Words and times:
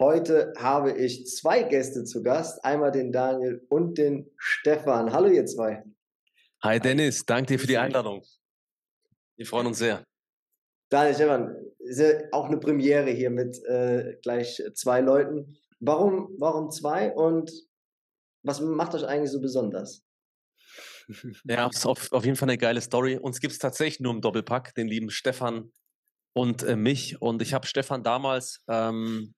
Heute 0.00 0.52
habe 0.56 0.92
ich 0.92 1.26
zwei 1.26 1.64
Gäste 1.64 2.04
zu 2.04 2.22
Gast, 2.22 2.64
einmal 2.64 2.92
den 2.92 3.10
Daniel 3.10 3.66
und 3.68 3.98
den 3.98 4.30
Stefan. 4.36 5.12
Hallo 5.12 5.28
ihr 5.28 5.44
zwei. 5.44 5.82
Hi 6.62 6.78
Dennis, 6.78 7.26
danke 7.26 7.54
dir 7.54 7.58
für 7.58 7.66
die 7.66 7.78
Einladung. 7.78 8.22
Wir 9.36 9.44
freuen 9.44 9.66
uns 9.66 9.78
sehr. 9.78 10.04
Daniel, 10.88 11.14
Stefan, 11.16 11.56
ist 11.80 11.98
ja 11.98 12.12
auch 12.30 12.44
eine 12.44 12.58
Premiere 12.58 13.10
hier 13.10 13.30
mit 13.30 13.60
äh, 13.64 14.16
gleich 14.22 14.62
zwei 14.74 15.00
Leuten. 15.00 15.58
Warum, 15.80 16.32
warum 16.38 16.70
zwei 16.70 17.12
und 17.12 17.50
was 18.44 18.60
macht 18.60 18.94
euch 18.94 19.04
eigentlich 19.04 19.32
so 19.32 19.40
besonders? 19.40 20.04
Ja, 21.44 21.66
ist 21.66 21.86
auf, 21.86 22.12
auf 22.12 22.24
jeden 22.24 22.36
Fall 22.36 22.50
eine 22.50 22.58
geile 22.58 22.82
Story. 22.82 23.16
Uns 23.16 23.40
gibt 23.40 23.52
es 23.52 23.58
tatsächlich 23.58 23.98
nur 23.98 24.12
im 24.12 24.20
Doppelpack, 24.20 24.74
den 24.74 24.86
lieben 24.86 25.10
Stefan 25.10 25.72
und 26.34 26.62
äh, 26.62 26.76
mich. 26.76 27.20
Und 27.20 27.42
ich 27.42 27.54
habe 27.54 27.66
Stefan 27.66 28.04
damals 28.04 28.62
ähm, 28.68 29.34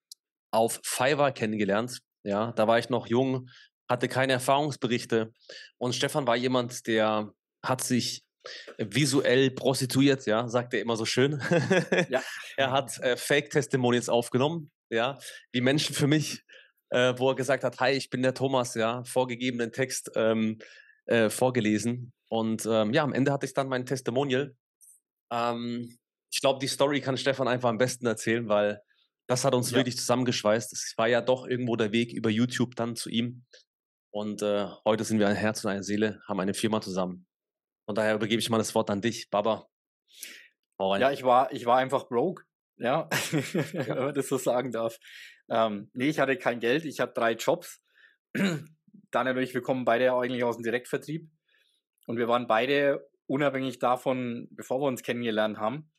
auf 0.50 0.80
Fiverr 0.84 1.32
kennengelernt. 1.32 2.00
Ja, 2.22 2.52
da 2.52 2.66
war 2.66 2.78
ich 2.78 2.90
noch 2.90 3.06
jung, 3.06 3.48
hatte 3.88 4.08
keine 4.08 4.34
Erfahrungsberichte. 4.34 5.32
Und 5.78 5.94
Stefan 5.94 6.26
war 6.26 6.36
jemand, 6.36 6.86
der 6.86 7.32
hat 7.62 7.82
sich 7.82 8.24
visuell 8.78 9.50
prostituiert, 9.50 10.26
ja, 10.26 10.48
sagt 10.48 10.72
er 10.74 10.80
immer 10.80 10.96
so 10.96 11.04
schön. 11.04 11.42
Ja. 12.08 12.22
er 12.56 12.70
hat 12.70 12.98
äh, 12.98 13.16
Fake-Testimonials 13.16 14.08
aufgenommen, 14.08 14.70
ja, 14.90 15.18
wie 15.52 15.60
Menschen 15.60 15.94
für 15.94 16.06
mich, 16.06 16.42
äh, 16.90 17.14
wo 17.16 17.30
er 17.30 17.36
gesagt 17.36 17.64
hat, 17.64 17.80
hi, 17.80 17.92
ich 17.92 18.10
bin 18.10 18.22
der 18.22 18.34
Thomas, 18.34 18.74
ja, 18.74 19.04
vorgegebenen 19.04 19.72
Text 19.72 20.10
ähm, 20.14 20.58
äh, 21.06 21.28
vorgelesen. 21.28 22.12
Und 22.28 22.66
ähm, 22.66 22.92
ja, 22.92 23.02
am 23.02 23.12
Ende 23.12 23.32
hatte 23.32 23.46
ich 23.46 23.54
dann 23.54 23.68
mein 23.68 23.84
Testimonial. 23.84 24.54
Ähm, 25.32 25.98
ich 26.32 26.40
glaube, 26.40 26.60
die 26.60 26.68
Story 26.68 27.00
kann 27.00 27.16
Stefan 27.16 27.48
einfach 27.48 27.68
am 27.68 27.78
besten 27.78 28.06
erzählen, 28.06 28.48
weil 28.48 28.80
das 29.30 29.44
hat 29.44 29.54
uns 29.54 29.70
ja. 29.70 29.76
wirklich 29.76 29.96
zusammengeschweißt. 29.96 30.72
Es 30.72 30.94
war 30.96 31.06
ja 31.06 31.20
doch 31.20 31.46
irgendwo 31.46 31.76
der 31.76 31.92
Weg 31.92 32.12
über 32.12 32.30
YouTube 32.30 32.74
dann 32.74 32.96
zu 32.96 33.08
ihm. 33.08 33.44
Und 34.12 34.42
äh, 34.42 34.66
heute 34.84 35.04
sind 35.04 35.20
wir 35.20 35.28
ein 35.28 35.36
Herz 35.36 35.64
und 35.64 35.70
eine 35.70 35.84
Seele, 35.84 36.20
haben 36.26 36.40
eine 36.40 36.52
Firma 36.52 36.80
zusammen. 36.80 37.28
Von 37.86 37.94
daher 37.94 38.16
übergebe 38.16 38.40
ich 38.40 38.50
mal 38.50 38.58
das 38.58 38.74
Wort 38.74 38.90
an 38.90 39.00
dich, 39.00 39.30
Baba. 39.30 39.68
Ja, 40.80 41.12
ich 41.12 41.22
war, 41.22 41.52
ich 41.52 41.64
war 41.64 41.78
einfach 41.78 42.08
broke, 42.08 42.42
ja, 42.76 43.08
wenn 43.30 43.98
man 43.98 44.14
das 44.14 44.26
so 44.26 44.36
sagen 44.36 44.72
darf. 44.72 44.98
Ähm, 45.48 45.90
nee, 45.92 46.08
ich 46.08 46.18
hatte 46.18 46.36
kein 46.36 46.58
Geld, 46.58 46.84
ich 46.84 46.98
hatte 46.98 47.12
drei 47.12 47.34
Jobs. 47.34 47.80
Dann 48.34 49.26
natürlich, 49.26 49.54
wir 49.54 49.62
kommen 49.62 49.84
beide 49.84 50.12
eigentlich 50.12 50.42
aus 50.42 50.56
dem 50.56 50.64
Direktvertrieb. 50.64 51.30
Und 52.06 52.16
wir 52.16 52.26
waren 52.26 52.48
beide 52.48 53.08
unabhängig 53.26 53.78
davon, 53.78 54.48
bevor 54.50 54.80
wir 54.80 54.88
uns 54.88 55.04
kennengelernt 55.04 55.58
haben, 55.58 55.92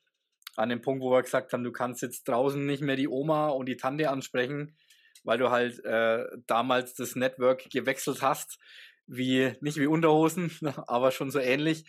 an 0.55 0.69
dem 0.69 0.81
Punkt, 0.81 1.03
wo 1.03 1.11
wir 1.11 1.21
gesagt 1.21 1.53
haben, 1.53 1.63
du 1.63 1.71
kannst 1.71 2.01
jetzt 2.01 2.27
draußen 2.27 2.65
nicht 2.65 2.81
mehr 2.81 2.95
die 2.95 3.07
Oma 3.07 3.49
und 3.49 3.67
die 3.67 3.77
Tante 3.77 4.09
ansprechen, 4.09 4.75
weil 5.23 5.37
du 5.37 5.49
halt 5.49 5.83
äh, 5.85 6.25
damals 6.47 6.93
das 6.95 7.15
Network 7.15 7.69
gewechselt 7.69 8.21
hast, 8.21 8.59
wie 9.07 9.53
nicht 9.61 9.77
wie 9.77 9.87
Unterhosen, 9.87 10.51
aber 10.87 11.11
schon 11.11 11.31
so 11.31 11.39
ähnlich. 11.39 11.85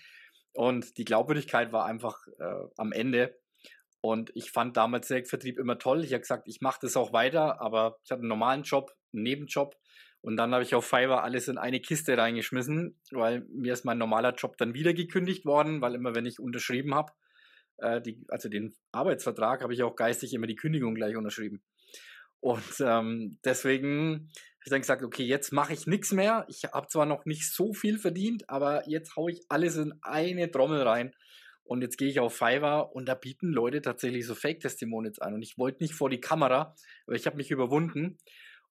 Und 0.53 0.99
die 0.99 1.05
Glaubwürdigkeit 1.05 1.73
war 1.73 1.87
einfach 1.87 2.27
äh, 2.39 2.67
am 2.77 2.93
Ende. 2.93 3.39
Und 4.01 4.33
ich 4.35 4.51
fand 4.51 4.77
damals 4.77 5.09
Direktvertrieb 5.09 5.59
immer 5.59 5.79
toll. 5.79 6.05
Ich 6.05 6.13
habe 6.13 6.21
gesagt, 6.21 6.49
ich 6.49 6.61
mache 6.61 6.81
das 6.83 6.97
auch 6.97 7.13
weiter, 7.13 7.61
aber 7.61 7.99
ich 8.05 8.11
hatte 8.11 8.21
einen 8.21 8.29
normalen 8.29 8.65
Job, 8.65 8.93
einen 9.13 9.23
Nebenjob. 9.23 9.77
Und 10.21 10.37
dann 10.37 10.53
habe 10.53 10.63
ich 10.63 10.75
auf 10.75 10.85
Fiverr 10.85 11.23
alles 11.23 11.49
in 11.49 11.59
eine 11.59 11.81
Kiste 11.81 12.17
reingeschmissen, 12.17 12.99
weil 13.11 13.47
mir 13.49 13.73
ist 13.73 13.85
mein 13.85 13.99
normaler 13.99 14.35
Job 14.35 14.57
dann 14.57 14.75
wieder 14.75 14.93
gekündigt 14.93 15.45
worden, 15.45 15.81
weil 15.81 15.95
immer 15.95 16.15
wenn 16.15 16.27
ich 16.27 16.39
unterschrieben 16.39 16.95
habe, 16.95 17.13
äh, 17.83 18.01
die, 18.01 18.25
also 18.29 18.49
den 18.49 18.75
Arbeitsvertrag, 18.93 19.63
habe 19.63 19.75
ich 19.75 19.83
auch 19.83 19.97
geistig 19.97 20.33
immer 20.33 20.47
die 20.47 20.57
Kündigung 20.57 20.95
gleich 20.95 21.17
unterschrieben. 21.17 21.63
Und 22.41 22.81
ähm, 22.81 23.39
deswegen 23.45 24.31
habe 24.63 24.65
ich 24.65 24.71
dann 24.71 24.81
gesagt, 24.81 25.03
okay, 25.03 25.25
jetzt 25.25 25.53
mache 25.53 25.73
ich 25.73 25.87
nichts 25.87 26.13
mehr. 26.13 26.45
Ich 26.49 26.65
habe 26.65 26.89
zwar 26.89 27.07
noch 27.07 27.25
nicht 27.25 27.53
so 27.53 27.73
viel 27.73 27.99
verdient, 27.99 28.49
aber 28.49 28.89
jetzt 28.89 29.17
haue 29.17 29.33
ich 29.33 29.43
alles 29.49 29.77
in 29.77 29.95
eine 30.03 30.51
Trommel 30.51 30.83
rein. 30.83 31.13
Und 31.65 31.83
jetzt 31.83 31.97
gehe 31.97 32.09
ich 32.09 32.19
auf 32.19 32.35
Fiverr 32.35 32.95
und 32.95 33.09
da 33.09 33.15
bieten 33.15 33.53
Leute 33.53 33.81
tatsächlich 33.81 34.27
so 34.27 34.35
Fake-Testimonials 34.35 35.21
an. 35.21 35.35
Und 35.35 35.43
ich 35.43 35.57
wollte 35.59 35.83
nicht 35.83 35.95
vor 35.95 36.11
die 36.11 36.21
Kamera, 36.21 36.75
aber 37.07 37.17
ich 37.17 37.27
habe 37.27 37.37
mich 37.37 37.51
überwunden 37.51 38.19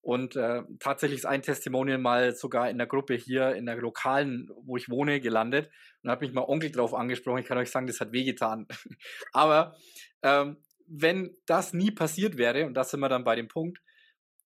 und 0.01 0.35
äh, 0.35 0.63
tatsächlich 0.79 1.19
ist 1.19 1.25
ein 1.25 1.43
Testimonial 1.43 1.99
mal 1.99 2.35
sogar 2.35 2.69
in 2.69 2.79
der 2.79 2.87
Gruppe 2.87 3.13
hier 3.13 3.55
in 3.55 3.67
der 3.67 3.75
lokalen, 3.75 4.49
wo 4.63 4.75
ich 4.75 4.89
wohne, 4.89 5.21
gelandet. 5.21 5.67
Und 6.01 6.07
da 6.07 6.13
hat 6.13 6.21
mich 6.21 6.33
mal 6.33 6.45
Onkel 6.47 6.71
drauf 6.71 6.95
angesprochen. 6.95 7.39
Ich 7.39 7.45
kann 7.45 7.59
euch 7.59 7.69
sagen, 7.69 7.85
das 7.85 7.99
hat 7.99 8.11
wehgetan. 8.11 8.67
Aber 9.31 9.75
ähm, 10.23 10.57
wenn 10.87 11.37
das 11.45 11.73
nie 11.73 11.91
passiert 11.91 12.37
wäre, 12.37 12.65
und 12.65 12.73
da 12.73 12.83
sind 12.83 12.99
wir 12.99 13.09
dann 13.09 13.23
bei 13.23 13.35
dem 13.35 13.47
Punkt, 13.47 13.79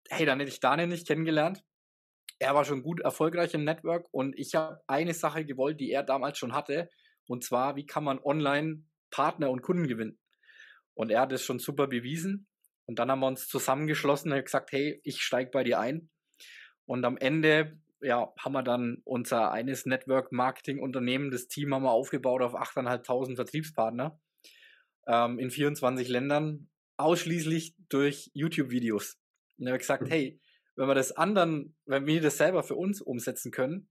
hey, 0.10 0.26
dann 0.26 0.40
hätte 0.40 0.52
ich 0.52 0.60
Daniel 0.60 0.90
nicht 0.90 1.08
kennengelernt. 1.08 1.64
Er 2.38 2.54
war 2.54 2.66
schon 2.66 2.84
gut 2.84 3.00
erfolgreich 3.00 3.54
im 3.54 3.64
Network 3.64 4.08
und 4.12 4.38
ich 4.38 4.56
habe 4.56 4.82
eine 4.88 5.14
Sache 5.14 5.46
gewollt, 5.46 5.80
die 5.80 5.90
er 5.90 6.04
damals 6.04 6.38
schon 6.38 6.54
hatte. 6.54 6.90
Und 7.28 7.46
zwar, 7.46 7.78
wie 7.78 7.86
kann 7.86 8.04
man 8.04 8.20
online 8.20 8.84
Partner 9.10 9.50
und 9.50 9.62
Kunden 9.62 9.88
gewinnen? 9.88 10.20
Und 10.96 11.12
er 11.12 11.22
hat 11.22 11.32
es 11.32 11.44
schon 11.44 11.60
super 11.60 11.88
bewiesen. 11.88 12.48
Und 12.86 13.00
dann 13.00 13.10
haben 13.10 13.20
wir 13.20 13.28
uns 13.28 13.48
zusammengeschlossen 13.48 14.32
und 14.32 14.44
gesagt, 14.44 14.72
hey, 14.72 15.00
ich 15.04 15.22
steige 15.22 15.52
bei 15.52 15.64
dir 15.64 15.80
ein. 15.80 16.10
Und 16.86 17.04
am 17.04 17.18
Ende 17.18 17.80
ja, 18.02 18.32
haben 18.38 18.54
wir 18.54 18.64
dann 18.64 19.02
unser 19.04 19.52
eines 19.52 19.86
Network-Marketing-Unternehmen, 19.86 21.32
das 21.32 21.48
Team 21.48 21.74
haben 21.74 21.84
wir 21.84 21.92
aufgebaut 21.92 22.42
auf 22.42 22.56
8.500 22.56 23.36
Vertriebspartner 23.36 24.20
ähm, 25.08 25.40
in 25.40 25.50
24 25.50 26.08
Ländern, 26.08 26.70
ausschließlich 26.98 27.76
durch 27.90 28.30
YouTube-Videos. 28.34 29.18
Und 29.58 29.66
dann 29.66 29.70
habe 29.70 29.78
ich 29.78 29.84
gesagt, 29.84 30.04
mhm. 30.04 30.08
hey, 30.08 30.40
wenn 30.76 30.88
wir 30.88 30.96
das 30.96 31.12
anderen, 31.14 31.76
wenn 31.86 32.06
wir 32.06 32.22
das 32.22 32.38
selber 32.38 32.64
für 32.64 32.76
uns 32.76 33.02
umsetzen 33.02 33.52
können, 33.52 33.90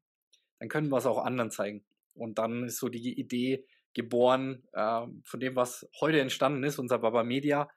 dann 0.59 0.69
können 0.69 0.91
wir 0.91 0.99
es 0.99 1.07
auch 1.07 1.25
anderen 1.25 1.51
zeigen. 1.51 1.85
Und 2.15 2.39
dann 2.39 2.65
ist 2.65 2.79
so 2.79 2.89
die 2.89 3.19
Idee 3.19 3.67
geboren 3.95 4.65
äh, 4.73 5.07
von 5.25 5.41
dem, 5.41 5.57
was 5.57 5.89
heute 6.01 6.21
entstanden 6.21 6.63
ist, 6.63 6.79
unser 6.79 6.99
Baba 6.99 7.25
Media, 7.25 7.69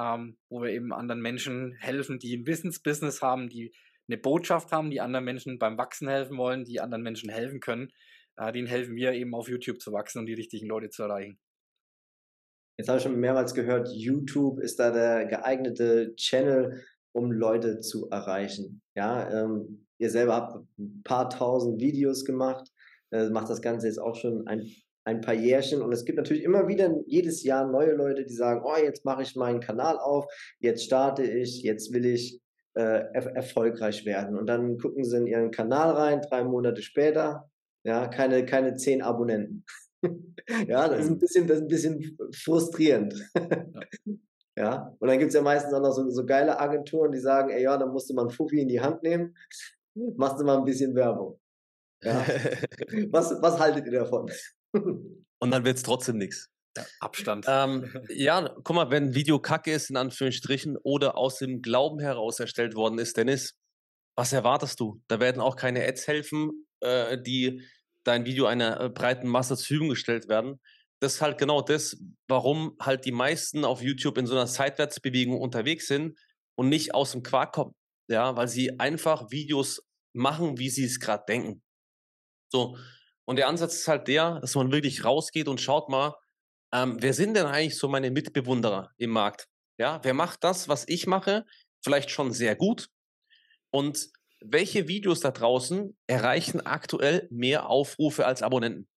ähm, 0.00 0.38
wo 0.48 0.62
wir 0.62 0.70
eben 0.70 0.92
anderen 0.92 1.20
Menschen 1.20 1.72
helfen, 1.78 2.18
die 2.18 2.36
ein 2.36 2.46
Wissensbusiness 2.46 3.20
haben, 3.20 3.48
die 3.48 3.72
eine 4.08 4.18
Botschaft 4.18 4.72
haben, 4.72 4.90
die 4.90 5.00
anderen 5.00 5.24
Menschen 5.24 5.58
beim 5.58 5.76
Wachsen 5.78 6.08
helfen 6.08 6.36
wollen, 6.38 6.64
die 6.64 6.80
anderen 6.80 7.02
Menschen 7.02 7.28
helfen 7.28 7.60
können. 7.60 7.90
Äh, 8.36 8.52
denen 8.52 8.66
helfen 8.66 8.96
wir 8.96 9.12
eben 9.12 9.34
auf 9.34 9.48
YouTube 9.48 9.80
zu 9.80 9.92
wachsen 9.92 10.20
und 10.20 10.26
die 10.26 10.34
richtigen 10.34 10.66
Leute 10.66 10.88
zu 10.88 11.02
erreichen. 11.02 11.38
Jetzt 12.78 12.88
habe 12.88 12.96
ich 12.96 13.04
schon 13.04 13.20
mehrmals 13.20 13.54
gehört, 13.54 13.88
YouTube 13.92 14.58
ist 14.58 14.80
da 14.80 14.90
der 14.90 15.26
geeignete 15.26 16.14
Channel, 16.16 16.82
um 17.12 17.30
Leute 17.30 17.80
zu 17.80 18.08
erreichen. 18.08 18.80
Ja, 18.94 19.30
ähm, 19.30 19.86
ihr 19.98 20.08
selber 20.08 20.34
habt 20.34 20.66
ein 20.78 21.02
paar 21.04 21.28
tausend 21.28 21.80
Videos 21.80 22.24
gemacht, 22.24 22.72
äh, 23.10 23.28
macht 23.28 23.50
das 23.50 23.60
Ganze 23.60 23.86
jetzt 23.86 23.98
auch 23.98 24.14
schon 24.14 24.46
ein 24.46 24.70
ein 25.04 25.20
paar 25.20 25.34
Jährchen 25.34 25.82
und 25.82 25.92
es 25.92 26.04
gibt 26.04 26.18
natürlich 26.18 26.44
immer 26.44 26.68
wieder 26.68 26.94
jedes 27.06 27.42
Jahr 27.42 27.66
neue 27.66 27.92
Leute, 27.92 28.24
die 28.24 28.34
sagen, 28.34 28.62
oh, 28.64 28.76
jetzt 28.76 29.04
mache 29.04 29.22
ich 29.22 29.34
meinen 29.36 29.60
Kanal 29.60 29.98
auf, 29.98 30.26
jetzt 30.58 30.84
starte 30.84 31.22
ich, 31.22 31.62
jetzt 31.62 31.92
will 31.92 32.06
ich 32.06 32.40
äh, 32.74 33.04
er 33.12 33.36
erfolgreich 33.36 34.04
werden. 34.04 34.38
Und 34.38 34.46
dann 34.46 34.78
gucken 34.78 35.04
sie 35.04 35.16
in 35.16 35.26
ihren 35.26 35.50
Kanal 35.50 35.90
rein, 35.90 36.22
drei 36.22 36.44
Monate 36.44 36.82
später, 36.82 37.50
ja, 37.84 38.08
keine, 38.08 38.44
keine 38.44 38.76
zehn 38.76 39.02
Abonnenten. 39.02 39.64
ja, 40.66 40.88
das 40.88 41.04
ist 41.04 41.10
ein 41.10 41.18
bisschen, 41.18 41.46
das 41.46 41.58
ist 41.58 41.62
ein 41.62 41.68
bisschen 41.68 42.18
frustrierend. 42.32 43.14
ja, 44.56 44.94
und 44.98 45.08
dann 45.08 45.18
gibt 45.18 45.30
es 45.30 45.34
ja 45.34 45.42
meistens 45.42 45.72
auch 45.72 45.80
noch 45.80 45.92
so, 45.92 46.08
so 46.10 46.24
geile 46.24 46.58
Agenturen, 46.58 47.12
die 47.12 47.18
sagen, 47.18 47.50
ey, 47.50 47.62
ja, 47.62 47.76
dann 47.76 47.90
musste 47.90 48.14
man 48.14 48.30
Fuffi 48.30 48.60
in 48.60 48.68
die 48.68 48.80
Hand 48.80 49.02
nehmen, 49.02 49.36
machst 50.16 50.40
du 50.40 50.44
mal 50.44 50.58
ein 50.58 50.64
bisschen 50.64 50.94
Werbung. 50.94 51.40
Ja. 52.02 52.24
was, 53.10 53.42
was 53.42 53.58
haltet 53.58 53.86
ihr 53.86 54.00
davon? 54.00 54.30
Und 55.42 55.50
dann 55.50 55.64
wird 55.64 55.76
es 55.76 55.82
trotzdem 55.82 56.18
nichts. 56.18 56.50
Ja, 56.76 56.84
Abstand. 57.00 57.46
Ähm, 57.48 57.90
ja, 58.10 58.54
guck 58.62 58.76
mal, 58.76 58.90
wenn 58.90 59.06
ein 59.06 59.14
Video 59.14 59.40
kacke 59.40 59.72
ist, 59.72 59.90
in 59.90 59.96
Anführungsstrichen, 59.96 60.76
oder 60.82 61.16
aus 61.16 61.38
dem 61.38 61.62
Glauben 61.62 61.98
heraus 61.98 62.38
erstellt 62.38 62.74
worden 62.74 62.98
ist, 62.98 63.16
Dennis, 63.16 63.58
was 64.16 64.32
erwartest 64.32 64.78
du? 64.80 65.02
Da 65.08 65.18
werden 65.20 65.40
auch 65.40 65.56
keine 65.56 65.86
Ads 65.86 66.06
helfen, 66.06 66.66
äh, 66.80 67.20
die 67.20 67.66
dein 68.04 68.24
Video 68.24 68.46
einer 68.46 68.80
äh, 68.80 68.88
breiten 68.88 69.28
Masse 69.28 69.56
zur 69.56 69.66
Verfügung 69.66 69.88
gestellt 69.90 70.28
werden. 70.28 70.60
Das 71.00 71.14
ist 71.14 71.22
halt 71.22 71.38
genau 71.38 71.62
das, 71.62 71.96
warum 72.28 72.76
halt 72.80 73.04
die 73.06 73.12
meisten 73.12 73.64
auf 73.64 73.82
YouTube 73.82 74.18
in 74.18 74.26
so 74.26 74.34
einer 74.34 74.46
Seitwärtsbewegung 74.46 75.40
unterwegs 75.40 75.86
sind 75.86 76.18
und 76.56 76.68
nicht 76.68 76.94
aus 76.94 77.12
dem 77.12 77.22
Quark 77.22 77.54
kommen. 77.54 77.74
ja, 78.08 78.36
weil 78.36 78.48
sie 78.48 78.78
einfach 78.78 79.30
Videos 79.30 79.82
machen, 80.12 80.58
wie 80.58 80.68
sie 80.68 80.84
es 80.84 81.00
gerade 81.00 81.24
denken. 81.26 81.62
So. 82.52 82.76
Und 83.26 83.36
der 83.36 83.48
Ansatz 83.48 83.74
ist 83.76 83.88
halt 83.88 84.08
der, 84.08 84.40
dass 84.40 84.54
man 84.54 84.72
wirklich 84.72 85.04
rausgeht 85.04 85.48
und 85.48 85.60
schaut 85.60 85.88
mal, 85.88 86.14
ähm, 86.72 86.96
wer 87.00 87.14
sind 87.14 87.34
denn 87.34 87.46
eigentlich 87.46 87.76
so 87.76 87.88
meine 87.88 88.10
Mitbewunderer 88.10 88.90
im 88.96 89.10
Markt? 89.10 89.46
Ja, 89.78 90.00
wer 90.02 90.14
macht 90.14 90.44
das, 90.44 90.68
was 90.68 90.86
ich 90.88 91.06
mache, 91.06 91.44
vielleicht 91.82 92.10
schon 92.10 92.32
sehr 92.32 92.54
gut? 92.54 92.88
Und 93.70 94.08
welche 94.40 94.88
Videos 94.88 95.20
da 95.20 95.30
draußen 95.30 95.96
erreichen 96.06 96.60
aktuell 96.60 97.28
mehr 97.30 97.68
Aufrufe 97.68 98.26
als 98.26 98.42
Abonnenten? 98.42 98.88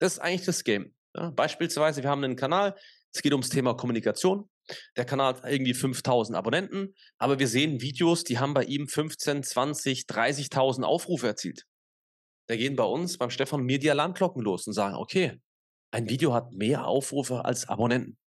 Das 0.00 0.14
ist 0.14 0.18
eigentlich 0.18 0.44
das 0.44 0.64
Game. 0.64 0.94
Ja, 1.14 1.30
beispielsweise, 1.30 2.02
wir 2.02 2.10
haben 2.10 2.24
einen 2.24 2.36
Kanal, 2.36 2.74
es 3.12 3.22
geht 3.22 3.32
ums 3.32 3.50
Thema 3.50 3.74
Kommunikation. 3.74 4.48
Der 4.96 5.04
Kanal 5.04 5.34
hat 5.34 5.44
irgendwie 5.44 5.74
5000 5.74 6.36
Abonnenten, 6.36 6.94
aber 7.18 7.38
wir 7.38 7.48
sehen 7.48 7.80
Videos, 7.80 8.24
die 8.24 8.38
haben 8.38 8.54
bei 8.54 8.64
ihm 8.64 8.88
15, 8.88 9.42
20, 9.42 10.04
30.000 10.04 10.82
Aufrufe 10.84 11.26
erzielt. 11.26 11.66
Da 12.52 12.56
gehen 12.56 12.76
bei 12.76 12.84
uns, 12.84 13.16
beim 13.16 13.30
Stefan, 13.30 13.62
mir 13.62 13.78
die 13.78 13.90
Alarmglocken 13.90 14.42
los 14.42 14.66
und 14.66 14.74
sagen, 14.74 14.96
okay, 14.96 15.40
ein 15.90 16.10
Video 16.10 16.34
hat 16.34 16.52
mehr 16.52 16.86
Aufrufe 16.86 17.46
als 17.46 17.66
Abonnenten. 17.66 18.18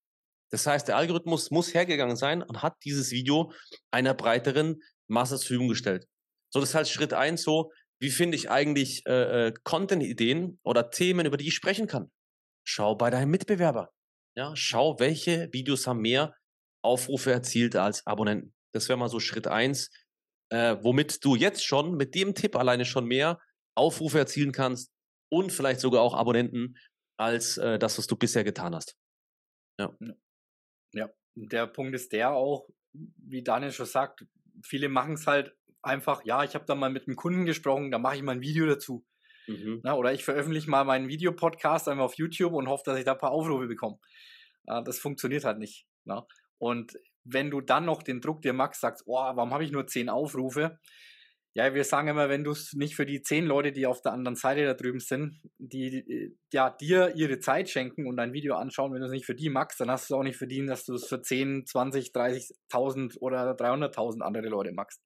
Das 0.50 0.66
heißt, 0.66 0.88
der 0.88 0.98
Algorithmus 0.98 1.52
muss 1.52 1.76
hergegangen 1.76 2.16
sein 2.16 2.42
und 2.42 2.64
hat 2.64 2.74
dieses 2.84 3.12
Video 3.12 3.54
einer 3.92 4.16
breiteren 4.16 4.82
Masse 5.06 5.36
zur 5.36 5.42
Verfügung 5.42 5.68
gestellt. 5.68 6.08
So, 6.52 6.60
das 6.60 6.70
ist 6.70 6.76
halt 6.76 6.88
Schritt 6.88 7.14
eins 7.14 7.44
so, 7.44 7.72
wie 8.00 8.10
finde 8.10 8.36
ich 8.36 8.50
eigentlich 8.50 9.06
äh, 9.06 9.50
äh, 9.50 9.54
Content-Ideen 9.64 10.60
oder 10.64 10.90
Themen, 10.90 11.28
über 11.28 11.38
die 11.38 11.50
ich 11.50 11.54
sprechen 11.54 11.86
kann? 11.86 12.10
Schau 12.64 12.96
bei 12.96 13.12
deinem 13.12 13.30
Mitbewerber. 13.30 13.92
Ja, 14.36 14.56
schau, 14.56 14.98
welche 14.98 15.50
Videos 15.54 15.86
haben 15.86 16.00
mehr 16.00 16.36
Aufrufe 16.82 17.32
erzielt 17.32 17.76
als 17.76 18.08
Abonnenten. 18.08 18.56
Das 18.74 18.90
wäre 18.90 18.98
mal 18.98 19.08
so 19.08 19.20
Schritt 19.20 19.46
eins, 19.46 19.92
äh, 20.50 20.78
womit 20.82 21.24
du 21.24 21.36
jetzt 21.36 21.64
schon 21.64 21.96
mit 21.96 22.16
dem 22.16 22.34
Tipp 22.34 22.56
alleine 22.56 22.86
schon 22.86 23.06
mehr 23.06 23.40
Aufrufe 23.76 24.18
erzielen 24.18 24.52
kannst 24.52 24.92
und 25.30 25.52
vielleicht 25.52 25.80
sogar 25.80 26.02
auch 26.02 26.14
Abonnenten 26.14 26.78
als 27.18 27.58
äh, 27.58 27.80
das, 27.80 27.98
was 27.98 28.08
du 28.08 28.16
bisher 28.16 28.44
getan 28.44 28.76
hast. 28.76 28.96
Ja. 29.80 29.96
Ja, 30.94 31.10
der 31.36 31.68
Punkt 31.68 31.94
ist 31.96 32.14
der 32.14 32.32
auch, 32.32 32.70
wie 32.94 33.44
Daniel 33.44 33.72
schon 33.72 33.86
sagt, 33.86 34.26
viele 34.64 34.90
machen 34.90 35.14
es 35.14 35.28
halt 35.28 35.56
einfach, 35.82 36.24
ja, 36.26 36.44
ich 36.44 36.56
habe 36.56 36.66
da 36.66 36.76
mal 36.76 36.90
mit 36.90 37.08
einem 37.08 37.16
Kunden 37.16 37.46
gesprochen, 37.46 37.92
da 37.92 38.00
mache 38.00 38.16
ich 38.16 38.24
mal 38.24 38.34
ein 38.34 38.42
Video 38.42 38.66
dazu. 38.66 39.06
Mhm. 39.48 39.82
Na, 39.84 39.96
oder 39.96 40.14
ich 40.14 40.24
veröffentliche 40.24 40.70
mal 40.70 40.86
meinen 40.86 41.08
Videopodcast 41.08 41.88
einmal 41.88 42.06
auf 42.06 42.16
YouTube 42.16 42.54
und 42.54 42.68
hoffe, 42.68 42.84
dass 42.86 42.98
ich 42.98 43.06
da 43.06 43.12
ein 43.12 43.18
paar 43.18 43.32
Aufrufe 43.32 43.68
bekomme. 43.68 44.00
Äh, 44.68 44.84
das 44.84 45.00
funktioniert 45.00 45.44
halt 45.44 45.60
nicht. 45.60 45.86
Na? 46.06 46.26
Und 46.58 46.94
wenn 47.24 47.52
du 47.52 47.62
dann 47.62 47.86
noch 47.86 48.04
den 48.04 48.22
Druck 48.22 48.42
dir 48.42 48.54
magst, 48.54 48.82
sagst, 48.82 49.04
oh, 49.06 49.16
warum 49.16 49.54
habe 49.54 49.64
ich 49.64 49.72
nur 49.72 49.88
zehn 49.88 50.10
Aufrufe? 50.10 50.80
Ja, 51.58 51.74
wir 51.74 51.86
sagen 51.86 52.10
immer, 52.10 52.28
wenn 52.28 52.44
du 52.44 52.52
es 52.52 52.74
nicht 52.74 52.98
für 52.98 53.06
die 53.06 53.22
zehn 53.22 53.46
Leute, 53.46 53.72
die 53.72 53.88
auf 53.88 54.02
der 54.02 54.12
anderen 54.12 54.36
Seite 54.36 54.66
da 54.66 54.74
drüben 54.74 55.00
sind, 55.00 55.40
die 55.58 56.36
ja 56.52 56.70
dir 56.70 57.16
ihre 57.16 57.40
Zeit 57.40 57.70
schenken 57.70 58.08
und 58.08 58.18
dein 58.18 58.34
Video 58.34 58.56
anschauen, 58.56 58.92
wenn 58.92 59.00
du 59.00 59.06
es 59.06 59.12
nicht 59.14 59.26
für 59.26 59.36
die 59.36 59.48
magst, 59.48 59.80
dann 59.80 59.90
hast 59.90 60.10
du 60.10 60.14
es 60.14 60.20
auch 60.20 60.24
nicht 60.24 60.36
verdient, 60.36 60.70
dass 60.70 60.84
du 60.84 60.96
es 60.96 61.08
für 61.08 61.22
10, 61.22 61.66
20, 61.66 62.12
30.000 62.12 63.20
oder 63.20 63.52
300.000 63.52 64.22
andere 64.22 64.50
Leute 64.50 64.74
magst. 64.74 65.02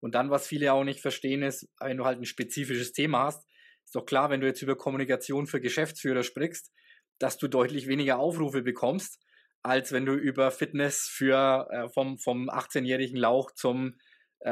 Und 0.00 0.16
dann, 0.16 0.28
was 0.28 0.48
viele 0.48 0.72
auch 0.72 0.82
nicht 0.82 1.00
verstehen, 1.00 1.44
ist, 1.44 1.68
wenn 1.78 1.98
du 1.98 2.04
halt 2.04 2.18
ein 2.18 2.24
spezifisches 2.26 2.90
Thema 2.90 3.26
hast, 3.26 3.46
ist 3.84 3.94
doch 3.94 4.04
klar, 4.04 4.28
wenn 4.28 4.40
du 4.40 4.48
jetzt 4.48 4.62
über 4.62 4.76
Kommunikation 4.76 5.46
für 5.46 5.60
Geschäftsführer 5.60 6.24
sprichst, 6.24 6.72
dass 7.20 7.38
du 7.38 7.46
deutlich 7.46 7.86
weniger 7.86 8.18
Aufrufe 8.18 8.62
bekommst, 8.62 9.20
als 9.62 9.92
wenn 9.92 10.04
du 10.04 10.14
über 10.14 10.50
Fitness 10.50 11.08
für 11.08 11.68
äh, 11.70 11.88
vom, 11.90 12.18
vom 12.18 12.50
18-jährigen 12.50 13.16
Lauch 13.16 13.52
zum 13.52 13.94
äh, 14.40 14.50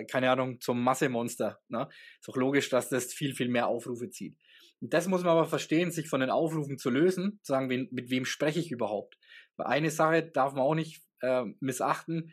äh, 0.00 0.04
keine 0.06 0.30
Ahnung, 0.30 0.60
zum 0.60 0.82
Massemonster. 0.82 1.60
Ne? 1.68 1.88
Ist 2.20 2.28
auch 2.28 2.36
logisch, 2.36 2.68
dass 2.70 2.88
das 2.88 3.12
viel, 3.12 3.34
viel 3.34 3.48
mehr 3.48 3.68
Aufrufe 3.68 4.10
zieht. 4.10 4.36
Und 4.80 4.94
das 4.94 5.08
muss 5.08 5.22
man 5.22 5.32
aber 5.32 5.44
verstehen, 5.44 5.90
sich 5.90 6.08
von 6.08 6.20
den 6.20 6.30
Aufrufen 6.30 6.78
zu 6.78 6.90
lösen, 6.90 7.38
zu 7.42 7.52
sagen, 7.52 7.68
wen, 7.68 7.88
mit 7.90 8.10
wem 8.10 8.24
spreche 8.24 8.60
ich 8.60 8.70
überhaupt. 8.70 9.18
Weil 9.56 9.66
eine 9.66 9.90
Sache 9.90 10.22
darf 10.22 10.54
man 10.54 10.62
auch 10.62 10.74
nicht 10.74 11.02
äh, 11.20 11.44
missachten. 11.60 12.32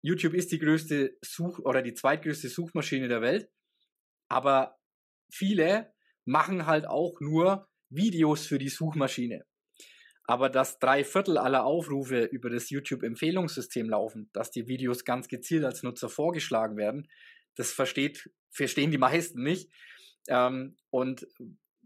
YouTube 0.00 0.34
ist 0.34 0.52
die 0.52 0.58
größte 0.58 1.16
Such- 1.20 1.60
oder 1.60 1.82
die 1.82 1.94
zweitgrößte 1.94 2.48
Suchmaschine 2.48 3.08
der 3.08 3.20
Welt. 3.20 3.50
Aber 4.28 4.78
viele 5.30 5.92
machen 6.24 6.66
halt 6.66 6.86
auch 6.86 7.20
nur 7.20 7.68
Videos 7.90 8.46
für 8.46 8.58
die 8.58 8.70
Suchmaschine. 8.70 9.44
Aber 10.24 10.48
dass 10.48 10.78
drei 10.78 11.04
Viertel 11.04 11.36
aller 11.36 11.64
Aufrufe 11.64 12.24
über 12.24 12.48
das 12.48 12.70
YouTube-Empfehlungssystem 12.70 13.90
laufen, 13.90 14.30
dass 14.32 14.50
die 14.50 14.68
Videos 14.68 15.04
ganz 15.04 15.28
gezielt 15.28 15.64
als 15.64 15.82
Nutzer 15.82 16.08
vorgeschlagen 16.08 16.76
werden, 16.76 17.08
das 17.56 17.72
versteht, 17.72 18.30
verstehen 18.50 18.90
die 18.90 18.98
meisten 18.98 19.42
nicht. 19.42 19.70
Ähm, 20.28 20.76
und 20.90 21.26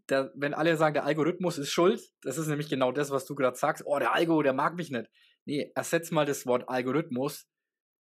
der, 0.09 0.33
wenn 0.35 0.55
alle 0.55 0.77
sagen, 0.77 0.95
der 0.95 1.05
Algorithmus 1.05 1.59
ist 1.59 1.71
schuld, 1.71 2.01
das 2.23 2.39
ist 2.39 2.47
nämlich 2.47 2.69
genau 2.69 2.93
das, 2.93 3.11
was 3.11 3.25
du 3.25 3.35
gerade 3.35 3.57
sagst, 3.57 3.83
oh, 3.87 3.99
der 3.99 4.15
Algo, 4.15 4.43
der 4.43 4.53
mag 4.53 4.77
mich 4.77 4.91
nicht. 4.91 5.11
Nee, 5.45 5.73
ersetz 5.75 6.11
mal 6.11 6.27
das 6.27 6.47
Wort 6.47 6.69
Algorithmus 6.69 7.49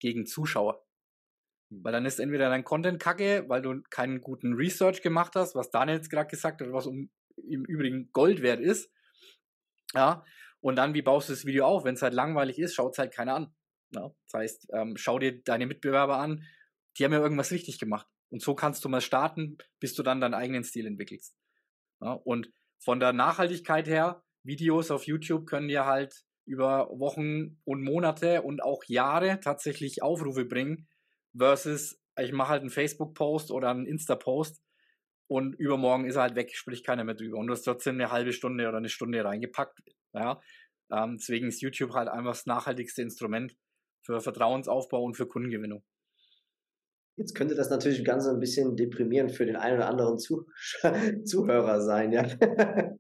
gegen 0.00 0.26
Zuschauer. 0.26 0.84
Weil 1.70 1.92
dann 1.92 2.06
ist 2.06 2.20
entweder 2.20 2.50
dein 2.50 2.64
Content 2.64 3.00
kacke, 3.00 3.44
weil 3.48 3.62
du 3.62 3.80
keinen 3.90 4.20
guten 4.20 4.54
Research 4.54 5.02
gemacht 5.02 5.34
hast, 5.34 5.54
was 5.54 5.70
Daniel 5.70 5.96
jetzt 5.96 6.10
gerade 6.10 6.28
gesagt 6.28 6.60
hat, 6.60 6.72
was 6.72 6.86
um, 6.86 7.10
im 7.36 7.64
Übrigen 7.64 8.10
Gold 8.12 8.42
wert 8.42 8.60
ist, 8.60 8.90
ja, 9.94 10.24
und 10.64 10.76
dann, 10.76 10.94
wie 10.94 11.02
baust 11.02 11.28
du 11.28 11.34
das 11.34 11.44
Video 11.44 11.66
auf? 11.66 11.84
Wenn 11.84 11.94
es 11.94 12.00
halt 12.00 12.14
langweilig 12.14 12.58
ist, 12.58 12.74
schaut 12.74 12.92
es 12.92 12.98
halt 12.98 13.12
keiner 13.12 13.34
an. 13.34 13.54
Ja? 13.94 14.10
Das 14.24 14.40
heißt, 14.40 14.68
ähm, 14.72 14.96
schau 14.96 15.18
dir 15.18 15.42
deine 15.42 15.66
Mitbewerber 15.66 16.16
an, 16.16 16.42
die 16.96 17.04
haben 17.04 17.12
ja 17.12 17.20
irgendwas 17.20 17.50
richtig 17.50 17.78
gemacht. 17.78 18.06
Und 18.30 18.40
so 18.40 18.54
kannst 18.54 18.82
du 18.82 18.88
mal 18.88 19.02
starten, 19.02 19.58
bis 19.78 19.94
du 19.94 20.02
dann 20.02 20.22
deinen 20.22 20.32
eigenen 20.32 20.64
Stil 20.64 20.86
entwickelst. 20.86 21.36
Ja? 22.00 22.12
Und 22.12 22.50
von 22.78 22.98
der 22.98 23.12
Nachhaltigkeit 23.12 23.86
her, 23.86 24.22
Videos 24.42 24.90
auf 24.90 25.06
YouTube 25.06 25.46
können 25.46 25.68
dir 25.68 25.84
halt 25.84 26.24
über 26.46 26.88
Wochen 26.90 27.60
und 27.64 27.82
Monate 27.82 28.40
und 28.40 28.62
auch 28.62 28.84
Jahre 28.84 29.40
tatsächlich 29.40 30.02
Aufrufe 30.02 30.46
bringen, 30.46 30.88
versus 31.36 32.00
ich 32.18 32.32
mache 32.32 32.48
halt 32.48 32.60
einen 32.62 32.70
Facebook-Post 32.70 33.50
oder 33.50 33.68
einen 33.68 33.86
Insta-Post 33.86 34.62
und 35.26 35.54
übermorgen 35.54 36.06
ist 36.06 36.16
er 36.16 36.22
halt 36.22 36.36
weg, 36.36 36.54
spricht 36.54 36.84
keiner 36.84 37.04
mehr 37.04 37.14
drüber. 37.14 37.38
Und 37.38 37.46
du 37.46 37.52
hast 37.52 37.62
trotzdem 37.62 37.94
eine 37.94 38.10
halbe 38.10 38.32
Stunde 38.32 38.68
oder 38.68 38.78
eine 38.78 38.88
Stunde 38.88 39.24
reingepackt. 39.24 39.78
Ja? 40.12 40.40
Ähm, 40.92 41.16
deswegen 41.18 41.48
ist 41.48 41.62
YouTube 41.62 41.94
halt 41.94 42.08
einfach 42.08 42.32
das 42.32 42.46
nachhaltigste 42.46 43.02
Instrument 43.02 43.56
für 44.02 44.20
Vertrauensaufbau 44.20 45.02
und 45.02 45.16
für 45.16 45.26
Kundengewinnung. 45.26 45.82
Jetzt 47.16 47.34
könnte 47.34 47.54
das 47.54 47.70
natürlich 47.70 48.04
ganz 48.04 48.26
ein 48.26 48.40
bisschen 48.40 48.76
deprimierend 48.76 49.32
für 49.32 49.46
den 49.46 49.56
einen 49.56 49.76
oder 49.76 49.88
anderen 49.88 50.18
Zuh 50.18 50.44
Zuhörer 51.24 51.80
sein, 51.80 52.12
ja. 52.12 52.26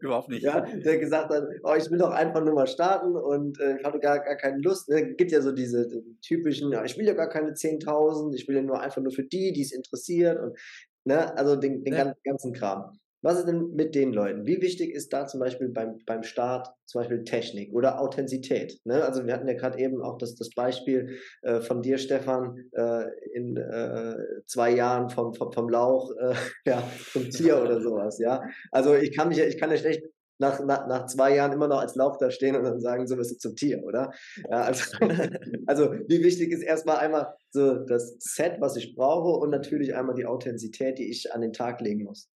Überhaupt 0.00 0.28
nicht. 0.28 0.44
Ja, 0.44 0.60
der 0.60 0.98
gesagt 0.98 1.30
hat, 1.30 1.42
oh, 1.64 1.74
ich 1.76 1.90
will 1.90 1.98
doch 1.98 2.10
einfach 2.10 2.44
nur 2.44 2.54
mal 2.54 2.68
starten 2.68 3.16
und 3.16 3.58
äh, 3.58 3.78
ich 3.78 3.84
hatte 3.84 3.98
gar, 3.98 4.20
gar 4.20 4.36
keine 4.36 4.58
Lust. 4.58 4.88
Es 4.88 4.94
ne? 4.94 5.14
gibt 5.16 5.32
ja 5.32 5.42
so 5.42 5.50
diese 5.50 5.88
typischen, 6.20 6.70
ja, 6.70 6.84
ich 6.84 6.96
will 6.96 7.06
ja 7.06 7.14
gar 7.14 7.28
keine 7.28 7.50
10.000, 7.50 8.36
ich 8.36 8.46
will 8.46 8.54
ja 8.54 8.62
nur 8.62 8.80
einfach 8.80 9.02
nur 9.02 9.10
für 9.10 9.24
die, 9.24 9.52
die 9.52 9.62
es 9.62 9.72
interessiert 9.72 10.38
und 10.38 10.56
Ne? 11.04 11.36
Also 11.36 11.56
den, 11.56 11.84
den 11.84 11.94
ja. 11.94 12.14
ganzen 12.24 12.52
Kram. 12.52 12.98
Was 13.24 13.38
ist 13.38 13.46
denn 13.46 13.70
mit 13.74 13.94
den 13.94 14.12
Leuten? 14.12 14.46
Wie 14.46 14.60
wichtig 14.60 14.90
ist 14.90 15.12
da 15.12 15.28
zum 15.28 15.38
Beispiel 15.38 15.68
beim, 15.68 15.98
beim 16.06 16.24
Start 16.24 16.68
zum 16.86 17.00
Beispiel 17.00 17.22
Technik 17.22 17.72
oder 17.72 18.00
Authentizität? 18.00 18.80
Ne? 18.84 19.04
Also 19.04 19.24
wir 19.24 19.32
hatten 19.32 19.46
ja 19.46 19.54
gerade 19.54 19.78
eben 19.78 20.02
auch 20.02 20.18
das, 20.18 20.34
das 20.34 20.50
Beispiel 20.50 21.18
äh, 21.42 21.60
von 21.60 21.82
dir, 21.82 21.98
Stefan, 21.98 22.58
äh, 22.72 23.04
in 23.32 23.56
äh, 23.56 24.16
zwei 24.46 24.72
Jahren 24.72 25.08
vom, 25.08 25.34
vom, 25.34 25.52
vom 25.52 25.68
Lauch 25.68 26.10
äh, 26.18 26.34
ja, 26.66 26.82
zum 27.12 27.30
Tier 27.30 27.62
oder 27.62 27.80
sowas. 27.80 28.18
Ja, 28.18 28.42
also 28.72 28.96
ich 28.96 29.16
kann 29.16 29.28
mich, 29.28 29.38
ich 29.38 29.56
kann 29.56 29.70
ja 29.70 29.76
schlecht 29.76 30.02
nach, 30.42 30.60
nach, 30.64 30.86
nach 30.86 31.06
zwei 31.06 31.34
Jahren 31.34 31.52
immer 31.52 31.68
noch 31.68 31.78
als 31.78 31.94
Lauch 31.94 32.18
da 32.18 32.30
stehen 32.30 32.56
und 32.56 32.64
dann 32.64 32.80
sagen, 32.80 33.06
so 33.06 33.16
bist 33.16 33.30
du 33.30 33.38
zum 33.38 33.56
Tier, 33.56 33.82
oder? 33.82 34.12
Ja, 34.50 34.62
also, 34.62 34.84
also 35.66 35.92
wie 36.08 36.22
wichtig 36.22 36.50
ist 36.50 36.62
erstmal 36.62 36.98
einmal 36.98 37.34
so 37.50 37.76
das 37.76 38.16
Set, 38.18 38.60
was 38.60 38.76
ich 38.76 38.94
brauche 38.94 39.38
und 39.38 39.50
natürlich 39.50 39.94
einmal 39.94 40.14
die 40.14 40.26
Authentizität, 40.26 40.98
die 40.98 41.10
ich 41.10 41.32
an 41.32 41.40
den 41.40 41.52
Tag 41.52 41.80
legen 41.80 42.04
muss. 42.04 42.28